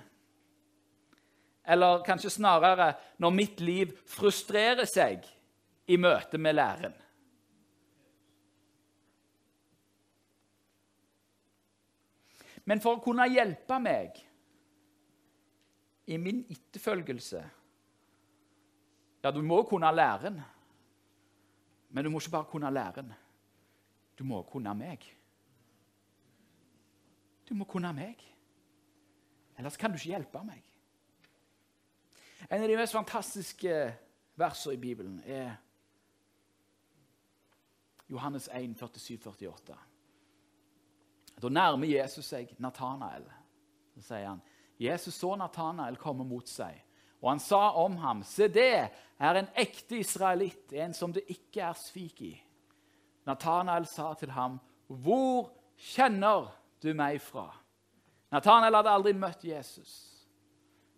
Eller 1.68 2.06
kanskje 2.06 2.32
snarere 2.38 2.94
når 3.20 3.36
mitt 3.36 3.60
liv 3.60 3.92
frustrerer 4.08 4.88
seg 4.88 5.28
i 5.90 6.00
møte 6.00 6.40
med 6.40 6.56
læren. 6.56 6.96
Men 12.70 12.82
for 12.82 12.98
å 12.98 13.04
kunne 13.04 13.28
hjelpe 13.30 13.80
meg 13.82 14.18
i 16.10 16.18
min 16.18 16.44
etterfølgelse 16.50 17.44
Ja, 19.24 19.32
du 19.32 19.42
må 19.44 19.64
kunne 19.68 19.92
læren, 19.92 20.42
men 21.90 22.06
du 22.06 22.10
må 22.10 22.20
ikke 22.20 22.32
bare 22.32 22.46
kunne 22.46 22.72
læren. 22.72 23.14
Du 24.20 24.24
må 24.24 24.42
kunne 24.48 24.74
meg. 24.76 25.04
Du 27.50 27.54
må 27.54 27.66
kunne 27.66 27.92
meg. 27.94 28.16
Ellers 29.58 29.78
kan 29.78 29.92
du 29.92 29.98
ikke 29.98 30.14
hjelpe 30.14 30.44
meg. 30.48 30.64
En 32.48 32.64
av 32.64 32.68
de 32.70 32.78
mest 32.80 32.96
fantastiske 32.96 33.74
versene 34.40 34.78
i 34.78 34.80
Bibelen 34.80 35.20
er 35.26 35.58
Johannes 38.10 38.48
1, 38.54 38.78
47-48. 38.80 39.76
Da 41.42 41.50
nærmer 41.50 41.88
Jesus 41.88 42.32
seg 42.32 42.56
Natanael. 42.58 43.28
Så 43.96 44.08
sier 44.14 44.30
han, 44.30 44.42
Jesus 44.80 45.16
så 45.20 45.34
Natanael 45.36 45.98
komme 46.00 46.24
mot 46.24 46.48
seg, 46.48 46.78
og 47.20 47.34
han 47.34 47.42
sa 47.44 47.62
om 47.82 47.98
ham, 48.00 48.24
se 48.24 48.48
det 48.48 48.88
er 49.20 49.40
en 49.40 49.50
ekte 49.60 50.00
israelitt, 50.00 50.72
en 50.72 50.96
som 50.96 51.12
det 51.12 51.26
ikke 51.28 51.66
er 51.68 51.76
svik 51.76 52.22
i. 52.24 52.36
Natanael 53.28 53.88
sa 53.92 54.14
til 54.18 54.32
ham, 54.32 54.56
hvor 54.88 55.52
kjenner 55.76 56.48
du 56.80 56.94
meg 56.96 57.20
fra? 57.22 57.50
Natanael 58.32 58.80
hadde 58.80 58.94
aldri 58.96 59.14
møtt 59.18 59.44
Jesus, 59.44 59.92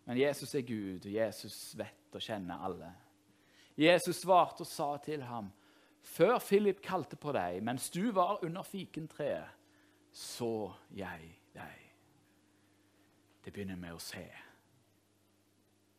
men 0.05 0.19
Jesus 0.21 0.53
er 0.55 0.67
Gud, 0.67 1.07
og 1.07 1.11
Jesus 1.15 1.57
vet 1.79 2.13
og 2.13 2.21
kjenner 2.21 2.61
alle. 2.61 2.91
Jesus 3.79 4.21
svarte 4.21 4.61
og 4.61 4.69
sa 4.69 4.93
til 5.01 5.23
ham, 5.25 5.49
før 6.01 6.37
Philip 6.41 6.81
kalte 6.85 7.17
på 7.17 7.33
deg, 7.33 7.61
mens 7.65 7.89
du 7.93 8.11
var 8.13 8.43
under 8.45 8.65
fikentreet, 8.67 9.57
så 10.11 10.69
jeg 10.93 11.31
deg. 11.55 11.90
Det 13.41 13.53
begynner 13.53 13.79
med 13.79 13.95
å 13.95 14.01
se. 14.01 14.25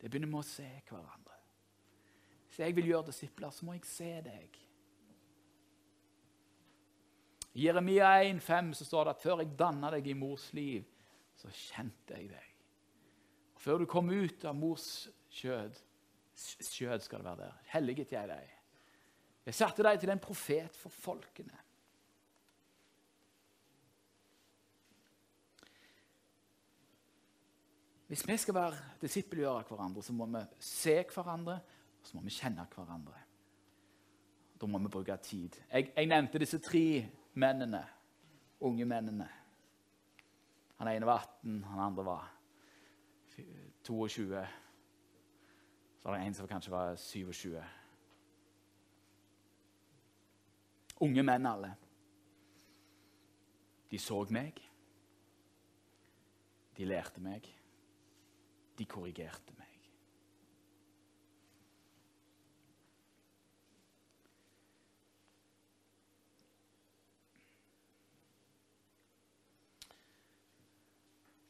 Det 0.01 0.11
begynner 0.11 0.31
med 0.31 0.43
å 0.43 0.47
se 0.47 0.69
hverandre. 0.89 1.39
Hvis 2.47 2.61
jeg 2.61 2.77
vil 2.77 2.91
gjøre 2.91 3.09
disipler, 3.09 3.51
så 3.55 3.67
må 3.67 3.77
jeg 3.77 3.87
se 3.89 4.11
deg. 4.27 4.59
I 7.53 7.67
Jeremia 7.67 8.11
1,5 8.25 8.73
så 8.79 8.87
står 8.89 9.05
det 9.05 9.15
at 9.15 9.23
før 9.23 9.43
jeg 9.43 9.55
danna 9.59 9.91
deg 9.95 10.09
i 10.09 10.17
mors 10.17 10.49
liv, 10.57 10.85
så 11.37 11.51
kjente 11.53 12.17
jeg 12.17 12.31
deg. 12.33 12.51
Og 13.57 13.63
før 13.65 13.83
du 13.83 13.87
kom 13.89 14.11
ut 14.13 14.45
av 14.49 14.57
mors 14.57 14.87
skjød, 15.33 15.81
skjød 16.35 17.05
skal 17.05 17.23
det 17.23 17.29
være 17.31 17.45
der, 17.47 17.59
helliget 17.75 18.15
jeg 18.15 18.31
deg. 18.31 18.55
Jeg 19.47 19.59
satte 19.59 19.85
deg 19.85 20.01
til 20.01 20.13
en 20.15 20.23
profet 20.23 20.77
for 20.79 20.95
folkene. 20.95 21.62
Hvis 28.13 28.29
vi 28.29 28.35
skal 28.37 28.55
være 28.55 28.77
disippelgjøre 29.01 29.63
hverandre, 29.69 30.03
så 30.03 30.13
må 30.13 30.27
vi 30.27 30.41
se 30.61 30.99
hverandre 31.15 31.55
og 31.55 32.09
så 32.09 32.17
må 32.17 32.23
vi 32.27 32.33
kjenne 32.37 32.67
hverandre. 32.75 33.21
Da 34.61 34.67
må 34.69 34.79
vi 34.79 34.91
bruke 34.93 35.17
tid. 35.17 35.57
Jeg, 35.73 35.87
jeg 35.97 36.07
nevnte 36.11 36.43
disse 36.43 36.59
tre 36.61 37.07
mennene, 37.41 37.81
unge 38.61 38.85
mennene. 38.85 39.29
Han 40.77 40.91
ene 40.93 41.09
var 41.09 41.25
18, 41.41 41.65
han 41.71 41.81
andre 41.87 42.05
var 42.05 42.29
22. 43.89 44.45
Så 46.03 46.11
var 46.11 46.19
det 46.19 46.27
en 46.27 46.37
som 46.37 46.53
kanskje 46.53 46.75
var 46.77 47.01
27. 47.01 47.57
Unge 51.01 51.27
menn 51.31 51.51
alle. 51.55 51.73
De 53.89 53.99
så 53.99 54.21
meg. 54.29 54.61
De 56.77 56.93
lærte 56.93 57.25
meg 57.25 57.55
de 58.83 58.89
korrigerte 58.91 59.55
meg. 59.59 59.69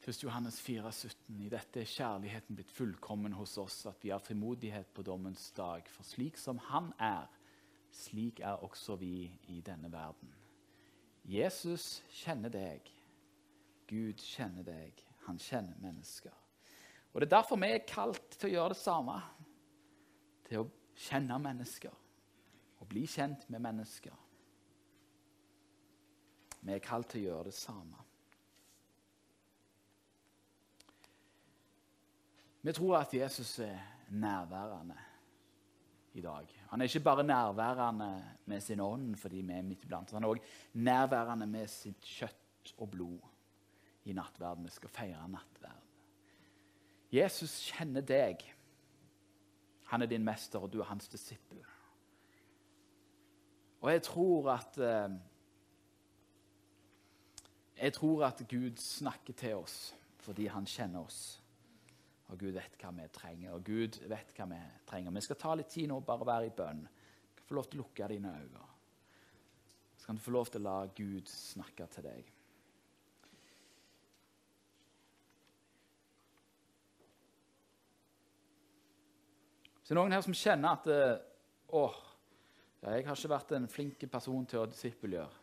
Først 0.03 0.23
Johannes 0.23 0.59
4, 0.61 0.91
17. 0.91 1.39
I 1.41 1.49
dette 1.49 1.79
er 1.79 1.87
kjærligheten 1.87 2.57
blitt 2.57 2.71
fullkommen 2.75 3.33
hos 3.39 3.55
oss, 3.57 3.85
at 3.87 4.03
vi 4.03 4.11
har 4.11 4.19
frimodighet 4.19 4.91
på 4.93 5.05
dommens 5.07 5.47
dag. 5.55 5.87
For 5.87 6.03
slik 6.03 6.37
som 6.37 6.59
Han 6.67 6.91
er, 6.99 7.31
slik 7.91 8.43
er 8.43 8.59
også 8.67 8.99
vi 8.99 9.31
i 9.47 9.61
denne 9.61 9.91
verden. 9.91 10.35
Jesus 11.23 12.03
kjenner 12.11 12.51
deg. 12.51 12.91
Gud 13.87 14.19
kjenner 14.19 14.67
deg. 14.67 14.99
Han 15.23 15.39
kjenner 15.39 15.79
mennesker. 15.79 16.42
Og 17.13 17.21
Det 17.21 17.27
er 17.27 17.35
derfor 17.37 17.59
vi 17.61 17.69
er 17.69 17.85
kalt 17.87 18.37
til 18.39 18.49
å 18.49 18.53
gjøre 18.53 18.73
det 18.73 18.81
samme. 18.81 19.17
Til 20.47 20.63
å 20.63 20.69
kjenne 20.97 21.37
mennesker 21.41 21.93
og 22.81 22.89
bli 22.89 23.05
kjent 23.07 23.45
med 23.53 23.61
mennesker. 23.63 24.15
Vi 26.63 26.73
er 26.73 26.83
kalt 26.83 27.11
til 27.11 27.23
å 27.23 27.29
gjøre 27.29 27.51
det 27.51 27.57
samme. 27.57 28.01
Vi 32.63 32.71
tror 32.71 33.01
at 33.01 33.13
Jesus 33.13 33.57
er 33.59 33.79
nærværende 34.15 34.99
i 36.15 36.21
dag. 36.23 36.47
Han 36.71 36.81
er 36.81 36.87
ikke 36.87 37.03
bare 37.03 37.25
nærværende 37.27 38.09
med 38.45 38.63
sin 38.63 38.79
ånd 38.79 39.17
fordi 39.19 39.41
vi 39.43 39.57
er 39.57 39.65
midt 39.67 39.83
iblant. 39.83 40.13
Han 40.15 40.23
er 40.23 40.35
òg 40.35 40.43
nærværende 40.79 41.47
med 41.49 41.71
sitt 41.71 42.07
kjøtt 42.07 42.75
og 42.77 42.91
blod 42.93 44.07
i 44.07 44.15
nattverden. 44.15 44.63
Vi 44.63 44.75
skal 44.77 44.95
feire 44.95 45.27
nattverd. 45.27 45.82
Jesus 47.13 47.59
kjenner 47.69 48.01
deg. 48.01 48.41
Han 49.91 50.01
er 50.01 50.09
din 50.09 50.25
mester, 50.25 50.59
og 50.59 50.71
du 50.73 50.79
er 50.81 50.89
hans 50.89 51.07
disippel. 51.11 51.61
Og 53.83 53.91
jeg 53.91 54.03
tror 54.07 54.51
at 54.55 54.77
eh, 54.77 55.19
Jeg 57.77 57.93
tror 57.93 58.25
at 58.25 58.41
Gud 58.49 58.77
snakker 58.77 59.33
til 59.33 59.55
oss 59.55 59.95
fordi 60.23 60.45
han 60.47 60.65
kjenner 60.65 61.03
oss. 61.03 61.41
Og 62.31 62.39
Gud 62.39 62.53
vet 62.55 62.77
hva 62.79 62.93
vi 62.95 63.07
trenger, 63.11 63.51
og 63.51 63.65
Gud 63.67 63.97
vet 64.07 64.29
hva 64.37 64.45
vi 64.47 64.59
trenger. 64.87 65.11
Vi 65.11 65.23
skal 65.25 65.39
ta 65.41 65.55
litt 65.59 65.67
tid 65.73 65.89
nå 65.91 65.97
og 65.99 66.05
bare 66.07 66.27
være 66.29 66.47
i 66.47 66.53
bønn. 66.55 66.79
Du 67.35 67.41
kan 67.41 67.49
få 67.49 67.57
lov 67.57 67.67
til 67.67 67.81
å 67.81 67.83
lukke 67.83 68.07
dine 68.07 68.31
øyne. 68.31 68.63
Så 69.97 70.07
kan 70.07 70.15
du 70.15 70.23
få 70.23 70.31
lov 70.31 70.47
til 70.47 70.63
å 70.63 70.69
la 70.69 70.77
Gud 70.95 71.27
snakke 71.29 71.89
til 71.91 72.07
deg. 72.07 72.31
Så 79.83 79.91
det 79.91 79.97
er 79.97 80.01
noen 80.01 80.15
her 80.15 80.23
som 80.23 80.35
kjenner 80.37 80.77
at 80.77 80.89
Å, 81.73 81.83
åh, 81.83 82.01
jeg 82.83 83.05
har 83.07 83.17
ikke 83.17 83.31
vært 83.31 83.53
en 83.57 83.69
flink 83.71 84.03
person 84.11 84.45
til 84.45 84.61
å 84.61 84.67
disippelgjøre. 84.69 85.39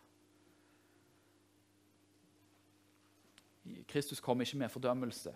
Kristus 3.88 4.20
kommer 4.20 4.44
ikke 4.44 4.60
med 4.60 4.72
fordømmelse. 4.72 5.32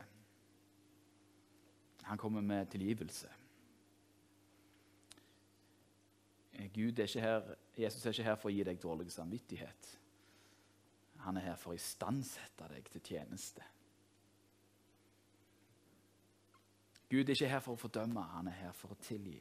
Han 2.04 2.18
kommer 2.18 2.44
med 2.44 2.66
tilgivelse. 2.70 3.30
Gud 6.74 6.98
er 6.98 7.08
ikke 7.08 7.20
her, 7.20 7.54
Jesus 7.78 8.06
er 8.06 8.10
ikke 8.14 8.28
her 8.28 8.36
for 8.38 8.50
å 8.50 8.54
gi 8.54 8.64
deg 8.66 8.82
dårlig 8.82 9.10
samvittighet. 9.12 9.88
Han 11.24 11.40
er 11.40 11.48
her 11.48 11.56
for 11.58 11.72
å 11.72 11.78
istandsette 11.78 12.68
deg 12.70 12.90
til 12.92 13.02
tjeneste. 13.02 13.64
Gud 17.14 17.28
er 17.28 17.36
ikke 17.36 17.48
her 17.48 17.60
for 17.62 17.76
å 17.76 17.78
fordømme, 17.78 18.22
han 18.34 18.48
er 18.50 18.56
her 18.58 18.72
for 18.74 18.90
å 18.90 18.98
tilgi. 18.98 19.38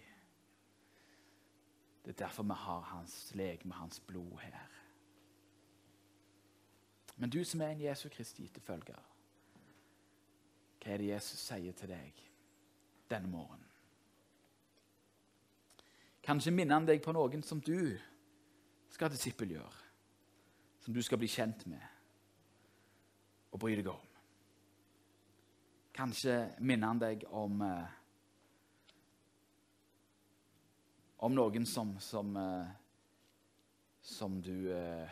Det 2.06 2.12
er 2.12 2.20
derfor 2.20 2.46
vi 2.46 2.58
har 2.60 2.84
hans 2.92 3.16
legeme, 3.34 3.74
hans 3.74 3.98
blod 4.06 4.36
her. 4.44 4.68
Men 7.18 7.34
du 7.34 7.40
som 7.44 7.62
er 7.62 7.74
en 7.74 7.82
Jesu 7.82 8.10
Kristi 8.14 8.46
etterfølger, 8.46 9.10
hva 10.84 10.94
er 10.94 11.02
det 11.02 11.10
Jesus 11.10 11.48
sier 11.48 11.74
til 11.74 11.90
deg 11.96 12.22
denne 13.10 13.32
morgenen? 13.32 13.66
Kanskje 16.24 16.54
minner 16.54 16.78
han 16.78 16.88
deg 16.88 17.02
på 17.02 17.18
noen 17.18 17.42
som 17.42 17.58
du 17.58 17.98
skal 18.94 19.10
disippelgjøre, 19.10 19.84
som 20.86 20.94
du 20.94 21.02
skal 21.02 21.18
bli 21.18 21.32
kjent 21.32 21.66
med 21.74 21.90
og 23.50 23.66
bry 23.66 23.74
deg 23.82 23.90
om. 23.90 24.13
Kanskje 25.94 26.38
minner 26.60 26.90
han 26.90 27.02
deg 27.02 27.28
om 27.30 27.62
eh, 27.62 27.92
om 31.24 31.36
noen 31.36 31.66
som, 31.66 32.00
som, 32.00 32.36
eh, 32.38 32.68
som 34.02 34.42
du 34.42 34.74
eh, 34.76 35.10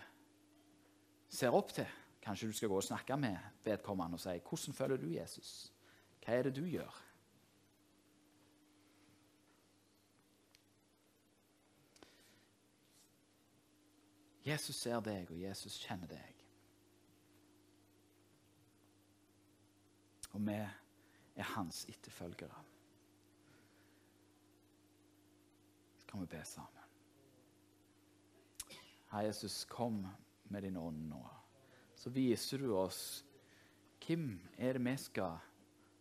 ser 1.29 1.55
opp 1.55 1.71
til. 1.71 1.87
Kanskje 2.21 2.49
du 2.49 2.57
skal 2.57 2.69
gå 2.69 2.81
og 2.81 2.83
snakke 2.83 3.15
med 3.17 3.37
vedkommende 3.63 4.19
og 4.19 4.19
si 4.19 4.35
'Hvordan 4.39 4.73
føler 4.73 4.97
du 4.97 5.07
Jesus? 5.07 5.71
Hva 6.25 6.33
er 6.33 6.43
det 6.43 6.55
du 6.55 6.65
gjør?' 6.65 7.01
Jesus 14.45 14.75
ser 14.75 14.99
deg, 14.99 15.31
og 15.31 15.41
Jesus 15.41 15.77
kjenner 15.77 16.07
deg. 16.07 16.40
Og 20.31 20.43
vi 20.47 20.57
er 21.35 21.49
hans 21.55 21.85
etterfølgere. 21.89 22.63
Så 25.99 26.07
kan 26.07 26.21
vi 26.21 26.31
be 26.31 26.43
sammen. 26.45 26.77
Herre 29.11 29.25
Jesus, 29.27 29.65
kom 29.65 30.05
med 30.43 30.61
din 30.61 30.77
ånd 30.77 31.09
nå. 31.09 31.21
Så 31.95 32.09
viser 32.09 32.61
du 32.63 32.71
oss 32.75 33.23
hvem 34.01 34.39
er 34.57 34.77
det 34.77 34.85
vi 34.85 34.95
skal 34.97 35.37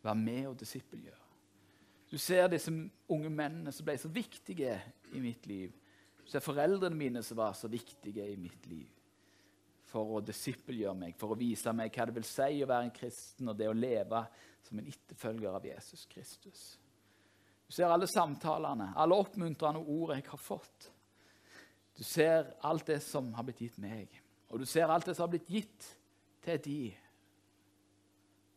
være 0.02 0.16
med 0.16 0.46
og 0.48 0.60
disippelgjøre. 0.60 1.26
Du 2.10 2.18
ser 2.18 2.48
disse 2.50 2.72
unge 3.08 3.30
mennene 3.30 3.72
som 3.72 3.86
ble 3.86 3.94
så 3.98 4.08
viktige 4.10 4.78
i 5.14 5.20
mitt 5.22 5.46
liv. 5.46 5.74
Du 6.24 6.30
ser 6.30 6.42
foreldrene 6.42 6.96
mine 6.96 7.22
som 7.22 7.38
var 7.38 7.52
så 7.58 7.68
viktige 7.70 8.26
i 8.32 8.38
mitt 8.38 8.66
liv 8.66 8.88
for 9.90 10.16
å 10.16 10.22
disippelgjøre 10.24 10.96
meg, 10.96 11.16
for 11.18 11.34
å 11.34 11.38
vise 11.38 11.72
meg 11.76 11.92
hva 11.94 12.06
det 12.06 12.14
vil 12.16 12.28
si 12.28 12.62
å 12.62 12.68
være 12.70 12.86
en 12.86 12.94
kristen 12.94 13.50
og 13.50 13.58
det 13.58 13.68
å 13.70 13.76
leve 13.76 14.22
som 14.66 14.78
en 14.78 14.88
etterfølger 14.90 15.56
av 15.56 15.66
Jesus 15.66 16.06
Kristus. 16.10 16.62
Du 17.66 17.74
ser 17.74 17.90
alle 17.90 18.08
samtalene, 18.10 18.90
alle 18.98 19.18
oppmuntrende 19.18 19.82
ord 19.82 20.14
jeg 20.16 20.26
har 20.26 20.42
fått. 20.42 20.90
Du 21.96 22.02
ser 22.06 22.52
alt 22.66 22.88
det 22.90 23.00
som 23.04 23.32
har 23.36 23.46
blitt 23.46 23.62
gitt 23.66 23.78
meg, 23.82 24.14
og 24.50 24.62
du 24.62 24.66
ser 24.66 24.90
alt 24.90 25.06
det 25.06 25.16
som 25.16 25.26
har 25.26 25.34
blitt 25.34 25.50
gitt 25.50 25.88
til 26.44 26.62
de 26.64 26.80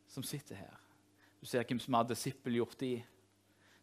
som 0.10 0.26
sitter 0.26 0.62
her. 0.62 0.78
Du 1.42 1.50
ser 1.50 1.66
hvem 1.68 1.82
som 1.82 1.98
har 1.98 2.06
disippelgjort 2.08 2.78
de. 2.80 2.94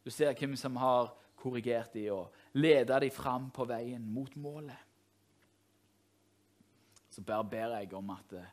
Du 0.06 0.10
ser 0.14 0.32
hvem 0.38 0.54
som 0.56 0.78
har 0.80 1.10
korrigert 1.40 1.92
de 1.96 2.06
og 2.14 2.30
ledet 2.56 3.02
de 3.04 3.10
fram 3.12 3.50
på 3.54 3.66
veien 3.68 4.04
mot 4.14 4.32
målet 4.38 4.89
så 7.20 7.24
bare 7.26 7.44
ber 7.44 7.76
jeg 7.76 7.94
om 7.94 8.10
at 8.10 8.32
eh, 8.32 8.52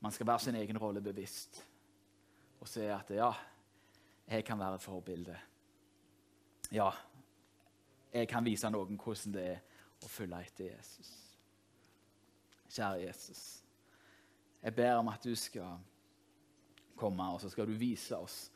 man 0.00 0.12
skal 0.12 0.26
være 0.26 0.40
sin 0.40 0.54
egen 0.54 0.78
rolle 0.78 1.00
bevisst 1.00 1.58
og 2.60 2.68
se 2.68 2.86
at 2.88 3.10
ja, 3.10 3.32
jeg 4.28 4.44
kan 4.44 4.58
være 4.58 4.74
et 4.74 4.82
forbilde. 4.82 5.36
Ja, 6.72 6.90
jeg 8.12 8.28
kan 8.28 8.44
vise 8.44 8.70
noen 8.70 8.96
hvordan 8.96 9.34
det 9.34 9.44
er 9.50 9.58
å 10.02 10.08
følge 10.08 10.38
etter 10.40 10.70
Jesus. 10.70 11.10
Kjære 12.72 13.02
Jesus, 13.02 13.42
jeg 14.62 14.74
ber 14.74 15.02
om 15.02 15.12
at 15.12 15.28
du 15.28 15.34
skal 15.36 15.76
komme, 16.96 17.28
og 17.28 17.42
så 17.42 17.50
skal 17.52 17.68
du 17.68 17.76
vise 17.76 18.16
oss 18.16 18.46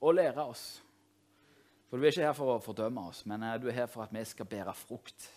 og 0.00 0.14
lære 0.14 0.44
oss. 0.44 0.84
For 1.88 1.98
Du 1.98 2.04
er 2.04 2.14
ikke 2.14 2.28
her 2.28 2.38
for 2.38 2.54
å 2.54 2.62
fordømme 2.62 3.08
oss, 3.10 3.26
men 3.26 3.42
eh, 3.42 3.58
du 3.58 3.66
er 3.72 3.80
her 3.80 3.90
for 3.90 4.06
at 4.06 4.14
vi 4.14 4.22
skal 4.22 4.46
bære 4.46 4.78
frukt, 4.78 5.28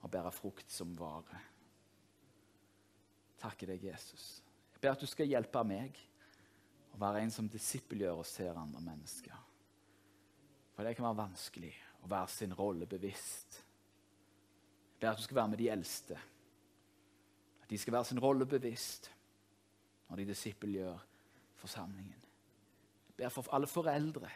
og 0.00 0.10
bære 0.10 0.32
frukt 0.32 0.72
som 0.72 0.96
varer 0.96 1.57
takker 3.40 3.72
deg, 3.72 3.84
Jesus. 3.90 4.38
Jeg 4.74 4.82
ber 4.82 4.94
at 4.94 5.02
du 5.02 5.08
skal 5.10 5.28
hjelpe 5.30 5.62
meg 5.66 5.98
å 6.94 7.00
være 7.00 7.22
en 7.24 7.32
som 7.34 7.48
disippelgjør 7.50 8.22
og 8.22 8.26
ser 8.26 8.58
andre 8.58 8.82
mennesker. 8.82 9.44
For 10.74 10.86
det 10.86 10.94
kan 10.94 11.08
være 11.08 11.24
vanskelig 11.24 11.72
å 12.06 12.10
være 12.10 12.30
sin 12.30 12.54
rolle 12.54 12.86
bevisst. 12.86 13.60
Jeg 14.94 15.02
ber 15.02 15.12
at 15.12 15.20
du 15.20 15.26
skal 15.26 15.40
være 15.40 15.52
med 15.54 15.62
de 15.62 15.70
eldste. 15.74 16.18
At 17.62 17.70
de 17.70 17.78
skal 17.78 17.96
være 17.98 18.10
sin 18.10 18.22
rolle 18.22 18.46
bevisst 18.46 19.10
når 20.08 20.22
de 20.22 20.28
disippelgjør 20.30 21.00
forsamlingen. 21.58 22.22
Jeg 23.08 23.16
ber 23.18 23.34
for 23.34 23.50
alle 23.54 23.66
foreldre 23.66 24.30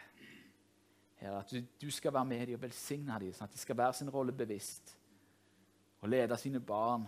her, 1.23 1.37
at 1.39 1.53
du, 1.81 1.91
skal 1.91 2.13
være 2.13 2.25
med 2.25 2.47
dem 2.47 2.57
og 2.57 2.61
velsigne 2.61 3.19
dem, 3.19 3.31
sånn 3.33 3.47
at 3.47 3.55
de 3.55 3.61
skal 3.61 3.77
være 3.79 3.95
sin 4.01 4.11
rolle 4.11 4.35
bevisst 4.35 4.97
og 6.03 6.11
lede 6.11 6.35
sine 6.37 6.59
barn 6.59 7.07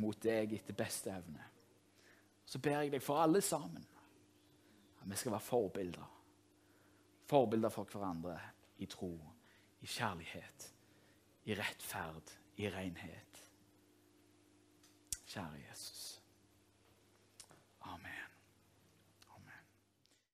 mot 0.00 0.18
deg 0.22 0.52
etter 0.56 0.76
beste 0.76 1.12
evne. 1.12 1.42
Så 2.44 2.60
ber 2.62 2.82
jeg 2.82 2.92
deg 2.92 3.02
for 3.02 3.22
alle 3.22 3.40
sammen 3.44 3.84
at 5.00 5.10
vi 5.10 5.16
skal 5.20 5.34
være 5.34 5.46
forbilder. 5.46 6.10
Forbilder 7.28 7.72
for 7.72 7.88
hverandre 7.88 8.36
i 8.84 8.88
tro, 8.90 9.12
i 9.80 9.88
kjærlighet, 9.88 10.68
i 11.44 11.56
rettferd, 11.56 12.32
i 12.56 12.68
renhet. 12.72 13.40
Kjære 15.26 15.60
Jesus. 15.68 15.93